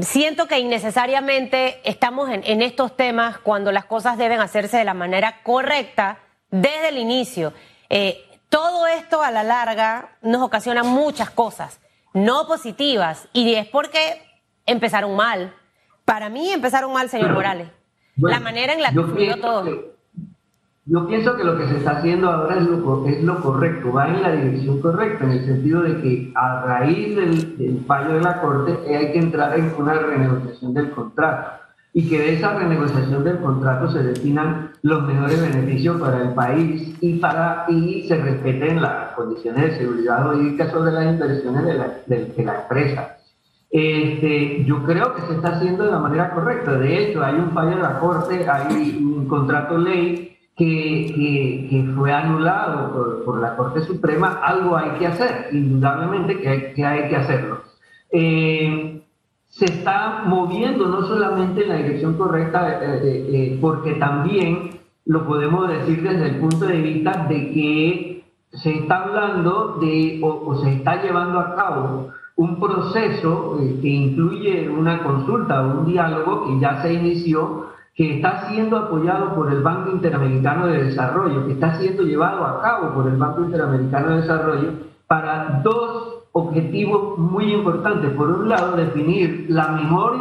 Siento 0.00 0.46
que 0.46 0.58
innecesariamente 0.58 1.80
estamos 1.88 2.28
en, 2.30 2.62
estos 2.62 2.96
temas 2.96 3.38
cuando 3.38 3.70
las 3.72 3.84
cosas 3.84 4.18
deben 4.18 4.40
hacerse 4.40 4.76
de 4.76 4.84
la 4.84 4.94
manera 4.94 5.42
correcta 5.42 6.18
desde 6.50 6.88
el 6.88 6.98
inicio. 6.98 7.52
Eh, 7.90 8.24
todo 8.48 8.86
esto 8.86 9.22
a 9.22 9.30
la 9.30 9.44
larga 9.44 10.16
nos 10.22 10.42
ocasiona 10.42 10.82
muchas 10.82 11.30
cosas 11.30 11.80
no 12.14 12.46
positivas 12.46 13.28
y 13.32 13.54
es 13.54 13.66
porque 13.66 14.22
empezaron 14.64 15.14
mal. 15.14 15.54
Para 16.06 16.30
mí 16.30 16.50
empezaron 16.50 16.92
mal, 16.92 17.10
señor 17.10 17.32
Morales. 17.32 17.68
la 18.16 18.40
manera 18.40 18.72
en 18.72 18.82
la 18.82 18.90
que 18.90 19.02
fluyó 19.02 19.40
todo. 19.40 19.94
Yo 20.86 21.06
pienso 21.06 21.34
que 21.34 21.44
lo 21.44 21.56
que 21.56 21.66
se 21.66 21.78
está 21.78 21.92
haciendo 21.92 22.30
ahora 22.30 22.58
es 22.58 22.66
lo, 22.68 23.06
es 23.08 23.22
lo 23.22 23.40
correcto, 23.40 23.90
va 23.90 24.06
en 24.06 24.20
la 24.20 24.32
dirección 24.32 24.82
correcta, 24.82 25.24
en 25.24 25.30
el 25.30 25.46
sentido 25.46 25.80
de 25.80 26.02
que 26.02 26.32
a 26.34 26.60
raíz 26.60 27.16
del, 27.16 27.82
fallo 27.86 28.14
de 28.14 28.20
la 28.20 28.42
Corte 28.42 28.94
hay 28.94 29.12
que 29.12 29.18
entrar 29.18 29.58
en 29.58 29.72
una 29.78 29.94
renegociación 29.94 30.74
del 30.74 30.90
contrato 30.90 31.62
y 31.94 32.06
que 32.06 32.18
de 32.18 32.34
esa 32.34 32.58
renegociación 32.58 33.24
del 33.24 33.38
contrato 33.38 33.90
se 33.92 34.02
destinan 34.02 34.72
los 34.82 35.06
mejores 35.06 35.40
beneficios 35.40 35.98
para 35.98 36.20
el 36.20 36.34
país 36.34 36.94
y, 37.00 37.18
para, 37.18 37.64
y 37.68 38.06
se 38.06 38.16
respeten 38.16 38.82
las 38.82 39.12
condiciones 39.12 39.62
de 39.62 39.78
seguridad 39.78 40.26
jurídica 40.26 40.70
sobre 40.70 40.92
las 40.92 41.06
inversiones 41.06 41.64
de 41.64 41.74
la, 41.74 41.94
de, 42.06 42.44
la 42.44 42.60
empresa. 42.60 43.16
Este, 43.70 44.64
yo 44.64 44.84
creo 44.84 45.14
que 45.14 45.22
se 45.22 45.36
está 45.36 45.56
haciendo 45.56 45.84
de 45.84 45.92
la 45.92 45.98
manera 45.98 46.30
correcta. 46.34 46.72
De 46.72 46.98
hecho, 46.98 47.24
hay 47.24 47.36
un 47.36 47.52
fallo 47.52 47.76
de 47.76 47.82
la 47.82 47.98
Corte, 47.98 48.46
hay 48.46 48.98
un 49.02 49.26
contrato 49.26 49.78
ley 49.78 50.33
que, 50.56 51.66
que, 51.68 51.84
fue 51.94 52.12
anulado 52.12 53.22
por, 53.24 53.40
la 53.40 53.56
Corte 53.56 53.80
Suprema, 53.82 54.40
algo 54.42 54.76
hay 54.76 54.90
que 54.98 55.06
hacer, 55.06 55.48
indudablemente 55.52 56.40
que 56.40 56.48
hay 56.48 56.72
que, 56.74 56.84
hay 56.84 57.08
que 57.08 57.16
hacerlo. 57.16 57.60
Eh, 58.12 59.02
se 59.48 59.64
está 59.66 60.22
moviendo 60.26 60.86
no 60.86 61.02
solamente 61.06 61.62
en 61.62 61.68
la 61.68 61.76
dirección 61.76 62.14
correcta, 62.14 62.80
eh, 62.82 63.00
eh, 63.04 63.58
porque 63.60 63.94
también 63.94 64.80
lo 65.06 65.26
podemos 65.26 65.68
decir 65.68 66.02
desde 66.02 66.26
el 66.28 66.36
punto 66.36 66.66
de 66.66 66.78
vista 66.80 67.26
de 67.28 67.52
que 67.52 68.24
se 68.50 68.74
está 68.78 69.04
hablando 69.04 69.78
de 69.80 70.20
o, 70.22 70.56
se 70.56 70.72
está 70.74 71.02
llevando 71.02 71.40
a 71.40 71.54
cabo 71.56 72.08
un 72.36 72.58
proceso 72.58 73.58
que 73.80 73.88
incluye 73.88 74.68
una 74.68 75.02
consulta 75.02 75.62
o 75.62 75.80
un 75.80 75.86
diálogo 75.86 76.46
que 76.46 76.60
ya 76.60 76.82
se 76.82 76.94
inició 76.94 77.73
que 77.94 78.16
está 78.16 78.48
siendo 78.48 78.76
apoyado 78.76 79.34
por 79.34 79.52
el 79.52 79.62
Banco 79.62 79.90
Interamericano 79.90 80.66
de 80.66 80.84
Desarrollo, 80.84 81.46
que 81.46 81.52
está 81.52 81.78
siendo 81.78 82.02
llevado 82.02 82.44
a 82.44 82.60
cabo 82.60 82.92
por 82.92 83.06
el 83.06 83.16
Banco 83.16 83.44
Interamericano 83.44 84.10
de 84.10 84.16
Desarrollo 84.22 84.72
para 85.06 85.60
dos 85.62 86.24
objetivos 86.32 87.16
muy 87.18 87.52
importantes. 87.54 88.10
Por 88.10 88.28
un 88.30 88.48
lado, 88.48 88.76
definir 88.76 89.46
la 89.48 89.68
mejor 89.68 90.16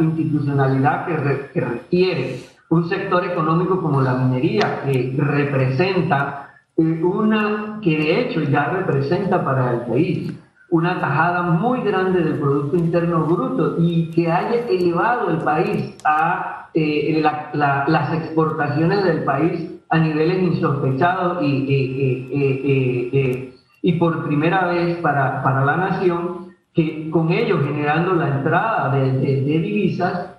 institucionalidad 0.00 1.06
que, 1.06 1.16
requiere 1.60 2.40
un 2.68 2.88
sector 2.88 3.24
económico 3.24 3.80
como 3.80 4.02
la 4.02 4.14
minería, 4.14 4.82
que 4.84 5.14
representa 5.16 6.50
eh, 6.76 7.02
una, 7.02 7.78
que 7.82 7.96
de 7.96 8.20
hecho 8.20 8.42
ya 8.42 8.66
representa 8.66 9.42
para 9.42 9.72
el 9.72 9.80
país 9.82 10.32
una 10.72 10.98
tajada 11.00 11.42
muy 11.42 11.82
grande 11.82 12.22
del 12.22 12.38
Producto 12.38 12.78
Interno 12.78 13.26
Bruto 13.26 13.76
y 13.78 14.10
que 14.10 14.32
haya 14.32 14.66
elevado 14.66 15.30
el 15.30 15.36
país 15.38 15.94
a 16.02 16.70
eh, 16.72 17.22
las 17.22 18.12
exportaciones 18.14 19.04
del 19.04 19.22
país 19.22 19.70
a 19.90 19.98
niveles 19.98 20.42
insospechados 20.42 21.42
y, 21.42 21.66
eh, 21.68 23.10
eh, 23.12 23.54
y 23.82 23.92
por 23.98 24.24
primera 24.24 24.68
vez 24.68 24.96
para, 25.02 25.42
para, 25.42 25.62
la 25.62 25.76
nación, 25.76 26.54
que 26.72 27.10
con 27.10 27.30
ello 27.30 27.62
generando 27.62 28.14
la 28.14 28.38
entrada 28.38 28.94
de, 28.94 29.18
divisas, 29.42 30.30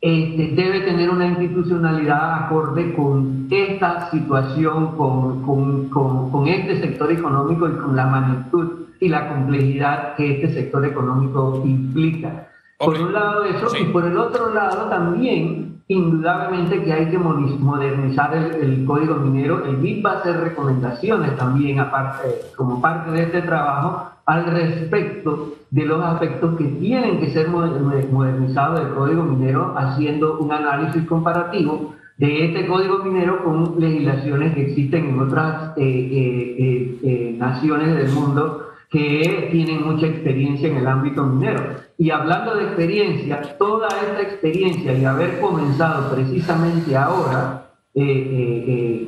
este, 0.00 0.52
debe 0.54 0.80
tener 0.80 1.10
una 1.10 1.26
institucionalidad 1.26 2.44
acorde 2.44 2.94
con 2.94 3.48
esta 3.50 4.10
situación, 4.10 4.96
con, 4.96 5.42
con, 5.42 5.90
con, 5.90 6.30
con, 6.30 6.48
este 6.48 6.80
sector 6.80 7.12
económico 7.12 7.68
y 7.68 7.72
con 7.72 7.94
la 7.94 8.06
magnitud 8.06 8.75
y 9.00 9.08
la 9.08 9.28
complejidad 9.28 10.14
que 10.16 10.34
este 10.34 10.54
sector 10.54 10.84
económico 10.84 11.62
implica. 11.64 12.48
Por 12.78 12.98
un 12.98 13.12
lado 13.12 13.44
eso, 13.44 13.68
y 13.78 13.84
por 13.84 14.04
el 14.04 14.18
otro 14.18 14.52
lado 14.52 14.88
también, 14.88 15.66
indudablemente 15.88 16.82
que 16.82 16.92
hay 16.92 17.10
que 17.10 17.18
modernizar 17.18 18.34
el, 18.34 18.84
código 18.84 19.14
minero. 19.16 19.64
El 19.64 19.76
BID 19.76 20.04
va 20.04 20.12
a 20.12 20.18
hacer 20.18 20.40
recomendaciones 20.40 21.36
también, 21.36 21.78
aparte, 21.78 22.28
como 22.56 22.80
parte 22.80 23.10
de 23.12 23.22
este 23.22 23.42
trabajo, 23.42 24.10
al 24.26 24.46
respecto 24.46 25.54
de 25.70 25.84
los 25.84 26.02
aspectos 26.02 26.56
que 26.56 26.64
tienen 26.64 27.20
que 27.20 27.30
ser 27.30 27.48
modernizados 27.48 28.80
del 28.80 28.94
código 28.94 29.22
minero, 29.22 29.74
haciendo 29.76 30.38
un 30.38 30.52
análisis 30.52 31.06
comparativo 31.06 31.94
de 32.18 32.46
este 32.46 32.66
código 32.66 33.04
minero 33.04 33.44
con 33.44 33.78
legislaciones 33.78 34.54
que 34.54 34.62
existen 34.62 35.06
en 35.06 35.20
otras 35.20 35.76
eh, 35.76 35.82
eh, 35.82 36.98
eh, 37.02 37.36
naciones 37.38 37.94
del 37.94 38.10
mundo 38.10 38.65
que 38.90 39.48
tienen 39.50 39.86
mucha 39.86 40.06
experiencia 40.06 40.68
en 40.68 40.76
el 40.76 40.86
ámbito 40.86 41.24
minero. 41.24 41.76
Y 41.98 42.10
hablando 42.10 42.54
de 42.54 42.64
experiencia, 42.64 43.56
toda 43.58 43.88
esta 43.88 44.22
experiencia 44.22 44.92
y 44.92 45.04
haber 45.04 45.40
comenzado 45.40 46.14
precisamente 46.14 46.96
ahora 46.96 47.70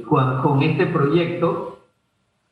con, 0.06 0.42
con 0.42 0.62
este 0.62 0.86
proyecto 0.86 1.78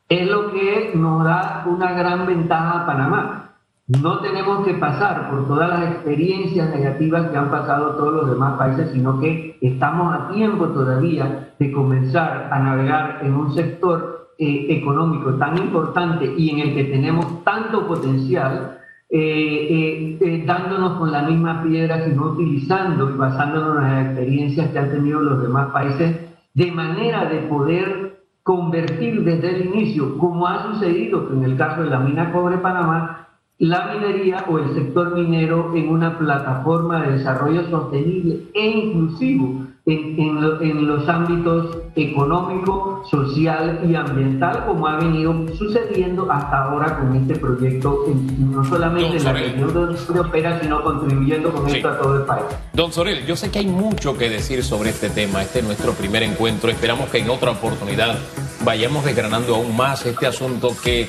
es 0.07 0.27
lo 0.27 0.51
que 0.51 0.91
nos 0.93 1.23
da 1.23 1.65
una 1.67 1.93
gran 1.93 2.25
ventaja 2.27 2.81
a 2.81 2.85
Panamá 2.85 3.47
no 3.87 4.19
tenemos 4.19 4.65
que 4.65 4.73
pasar 4.73 5.29
por 5.29 5.47
todas 5.47 5.69
las 5.69 5.91
experiencias 5.91 6.69
negativas 6.75 7.29
que 7.29 7.37
han 7.37 7.49
pasado 7.49 7.95
todos 7.95 8.15
los 8.15 8.29
demás 8.29 8.57
países, 8.57 8.91
sino 8.91 9.17
que 9.21 9.57
estamos 9.61 10.13
a 10.13 10.27
tiempo 10.27 10.67
todavía 10.67 11.53
de 11.57 11.71
comenzar 11.71 12.49
a 12.51 12.59
navegar 12.59 13.19
en 13.21 13.33
un 13.33 13.53
sector 13.53 14.16
eh, 14.39 14.67
económico 14.69 15.33
tan 15.35 15.57
importante 15.57 16.31
y 16.37 16.51
en 16.51 16.59
el 16.59 16.75
que 16.75 16.83
tenemos 16.83 17.43
tanto 17.43 17.87
potencial, 17.87 18.77
eh, 19.09 20.17
eh, 20.21 20.43
dándonos 20.45 20.99
con 20.99 21.11
la 21.11 21.23
misma 21.23 21.63
piedra, 21.63 22.05
sino 22.05 22.33
utilizando 22.33 23.09
y 23.09 23.13
basándonos 23.13 23.77
en 23.77 23.91
las 23.91 24.05
experiencias 24.05 24.69
que 24.69 24.79
han 24.79 24.91
tenido 24.91 25.21
los 25.21 25.41
demás 25.41 25.71
países, 25.71 26.19
de 26.53 26.71
manera 26.71 27.25
de 27.25 27.39
poder 27.47 28.21
convertir 28.43 29.23
desde 29.23 29.55
el 29.55 29.65
inicio, 29.73 30.17
como 30.17 30.47
ha 30.47 30.71
sucedido 30.71 31.29
en 31.33 31.43
el 31.43 31.57
caso 31.57 31.81
de 31.81 31.89
la 31.89 31.99
mina 31.99 32.31
Cobre 32.31 32.57
Panamá, 32.59 33.27
la 33.57 33.93
minería 33.93 34.45
o 34.47 34.59
el 34.59 34.73
sector 34.75 35.17
minero 35.17 35.73
en 35.75 35.89
una 35.89 36.17
plataforma 36.17 37.01
de 37.01 37.13
desarrollo 37.13 37.63
sostenible 37.69 38.43
e 38.53 38.69
inclusivo 38.69 39.65
en, 39.87 40.87
los 40.87 41.07
ámbitos 41.07 41.77
económico, 41.95 43.03
social 43.09 43.79
y 43.89 43.95
ambiental, 43.95 44.65
como 44.65 44.85
ha 44.85 44.97
venido 44.97 45.33
sucediendo 45.57 46.29
hasta 46.29 46.63
ahora 46.63 46.99
con 46.99 47.15
este 47.15 47.35
proyecto, 47.35 48.05
no 48.37 48.65
solamente 48.65 49.17
en 49.17 49.23
la 49.23 49.33
región 49.33 49.73
donde 49.73 50.19
opera, 50.19 50.59
sino 50.61 50.83
contribuyendo 50.83 51.51
con 51.51 51.67
esto 51.69 51.87
a 51.87 51.97
todo 51.99 52.17
el 52.17 52.23
país. 52.23 52.45
Don 52.73 52.91
Sorel, 52.91 53.25
yo 53.25 53.35
sé 53.37 53.49
que 53.49 53.59
hay 53.59 53.67
mucho 53.67 54.17
que 54.17 54.29
decir 54.29 54.63
sobre 54.63 54.89
este 54.89 55.09
tema. 55.09 55.41
Este 55.41 55.59
es 55.59 55.65
nuestro 55.65 55.93
primer 55.93 56.23
encuentro. 56.23 56.69
Esperamos 56.69 57.09
que 57.09 57.19
en 57.19 57.29
otra 57.29 57.51
oportunidad 57.51 58.17
vayamos 58.65 59.05
desgranando 59.05 59.55
aún 59.55 59.75
más 59.75 60.05
este 60.05 60.27
asunto 60.27 60.75
que 60.83 61.07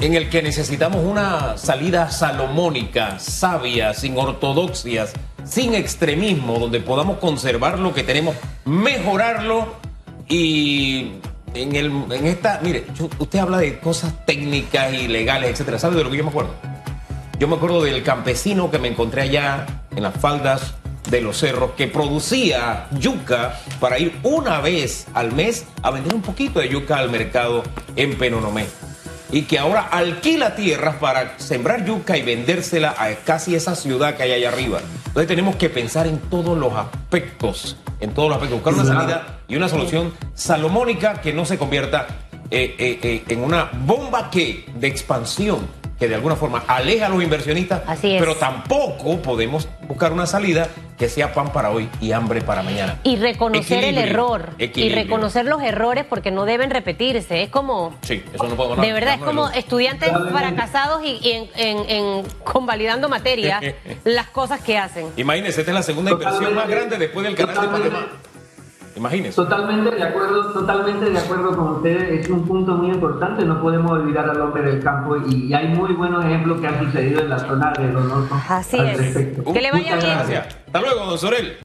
en 0.00 0.14
el 0.14 0.28
que 0.28 0.42
necesitamos 0.42 1.04
una 1.04 1.56
salida 1.56 2.10
salomónica, 2.10 3.18
sabia, 3.18 3.94
sin 3.94 4.16
ortodoxias, 4.16 5.14
sin 5.44 5.74
extremismo, 5.74 6.58
donde 6.58 6.80
podamos 6.80 7.18
conservar 7.18 7.78
lo 7.78 7.94
que 7.94 8.02
tenemos, 8.02 8.36
mejorarlo 8.64 9.74
y 10.28 11.12
en, 11.54 11.74
el, 11.74 11.92
en 12.10 12.26
esta, 12.26 12.60
mire, 12.62 12.86
usted 13.18 13.38
habla 13.38 13.58
de 13.58 13.78
cosas 13.78 14.24
técnicas 14.24 14.92
y 14.92 15.08
legales, 15.08 15.50
etcétera. 15.50 15.78
¿Sabe 15.78 15.96
de 15.96 16.04
lo 16.04 16.10
que 16.10 16.16
yo 16.16 16.24
me 16.24 16.30
acuerdo? 16.30 16.54
Yo 17.38 17.48
me 17.48 17.56
acuerdo 17.56 17.82
del 17.82 18.02
campesino 18.02 18.70
que 18.70 18.78
me 18.78 18.88
encontré 18.88 19.22
allá 19.22 19.66
en 19.94 20.02
las 20.02 20.14
faldas 20.14 20.74
de 21.10 21.20
los 21.20 21.38
cerros 21.38 21.72
que 21.72 21.88
producía 21.88 22.86
yuca 22.98 23.58
para 23.80 23.98
ir 23.98 24.18
una 24.22 24.60
vez 24.60 25.06
al 25.14 25.32
mes 25.32 25.64
a 25.82 25.90
vender 25.90 26.14
un 26.14 26.22
poquito 26.22 26.60
de 26.60 26.68
yuca 26.68 26.98
al 26.98 27.10
mercado 27.10 27.62
en 27.96 28.16
Penonomé 28.16 28.66
y 29.32 29.42
que 29.42 29.58
ahora 29.58 29.82
alquila 29.82 30.54
tierras 30.54 30.96
para 30.96 31.38
sembrar 31.38 31.84
yuca 31.84 32.16
y 32.16 32.22
vendérsela 32.22 32.94
a 32.98 33.14
casi 33.24 33.54
esa 33.54 33.74
ciudad 33.74 34.16
que 34.16 34.24
hay 34.24 34.32
allá 34.32 34.48
arriba. 34.48 34.80
Entonces 35.06 35.28
tenemos 35.28 35.56
que 35.56 35.70
pensar 35.70 36.06
en 36.06 36.18
todos 36.18 36.56
los 36.56 36.72
aspectos, 36.74 37.76
en 38.00 38.12
todos 38.12 38.28
los 38.28 38.36
aspectos, 38.36 38.62
buscar 38.62 38.74
una 38.74 38.94
salida 38.94 39.40
y 39.48 39.56
una 39.56 39.68
solución 39.68 40.12
salomónica 40.34 41.20
que 41.20 41.32
no 41.32 41.44
se 41.44 41.58
convierta 41.58 42.06
eh, 42.50 42.74
eh, 42.78 42.98
eh, 43.02 43.24
en 43.28 43.44
una 43.44 43.70
bomba 43.72 44.30
que 44.30 44.66
de 44.74 44.88
expansión 44.88 45.79
que 46.00 46.08
de 46.08 46.14
alguna 46.14 46.34
forma 46.34 46.64
aleja 46.66 47.06
a 47.06 47.08
los 47.10 47.22
inversionistas, 47.22 47.82
pero 48.00 48.34
tampoco 48.34 49.20
podemos 49.20 49.68
buscar 49.86 50.14
una 50.14 50.26
salida 50.26 50.68
que 50.98 51.10
sea 51.10 51.34
pan 51.34 51.52
para 51.52 51.70
hoy 51.70 51.90
y 52.00 52.12
hambre 52.12 52.40
para 52.40 52.62
mañana. 52.62 52.98
Y 53.04 53.16
reconocer 53.16 53.84
el 53.84 53.98
error. 53.98 54.48
Y 54.58 54.88
reconocer 54.88 55.44
los 55.44 55.62
errores 55.62 56.06
porque 56.08 56.30
no 56.30 56.46
deben 56.46 56.70
repetirse. 56.70 57.42
Es 57.42 57.50
como... 57.50 57.94
Sí, 58.00 58.24
eso 58.32 58.48
no 58.48 58.56
puedo 58.56 58.76
De 58.76 58.92
verdad, 58.94 59.14
es 59.14 59.20
como 59.20 59.50
estudiantes 59.50 60.10
fracasados 60.30 61.02
y, 61.04 61.48
en, 61.54 62.24
convalidando 62.44 63.10
materia 63.10 63.60
las 64.04 64.28
cosas 64.28 64.62
que 64.62 64.78
hacen. 64.78 65.06
Imagínense, 65.18 65.60
esta 65.60 65.70
es 65.70 65.74
la 65.74 65.82
segunda 65.82 66.12
inversión 66.12 66.54
más 66.54 66.66
grande 66.66 66.96
después 66.96 67.26
del 67.26 67.34
canal 67.34 67.60
de 67.60 67.68
Panamá. 67.68 68.06
Imagínese. 68.96 69.36
Totalmente 69.36 69.94
de 69.94 70.02
acuerdo, 70.02 70.52
totalmente 70.52 71.10
de 71.10 71.18
acuerdo 71.18 71.56
con 71.56 71.68
ustedes. 71.76 72.20
Es 72.20 72.30
un 72.30 72.46
punto 72.46 72.74
muy 72.74 72.90
importante. 72.90 73.44
No 73.44 73.60
podemos 73.60 73.92
olvidar 73.92 74.28
al 74.28 74.40
hombre 74.40 74.62
del 74.62 74.82
campo 74.82 75.16
y 75.28 75.52
hay 75.54 75.68
muy 75.68 75.92
buenos 75.92 76.24
ejemplos 76.24 76.60
que 76.60 76.66
han 76.66 76.84
sucedido 76.84 77.20
en 77.20 77.30
la 77.30 77.38
zona 77.38 77.72
de 77.72 77.92
los 77.92 78.32
Así 78.48 78.78
es. 78.78 79.16
Que 79.52 79.60
le 79.60 79.70
vaya 79.70 79.96
bien. 79.96 80.10
Gracias. 80.10 80.56
Hasta 80.66 80.80
luego, 80.80 81.06
don 81.06 81.18
Sorel. 81.18 81.56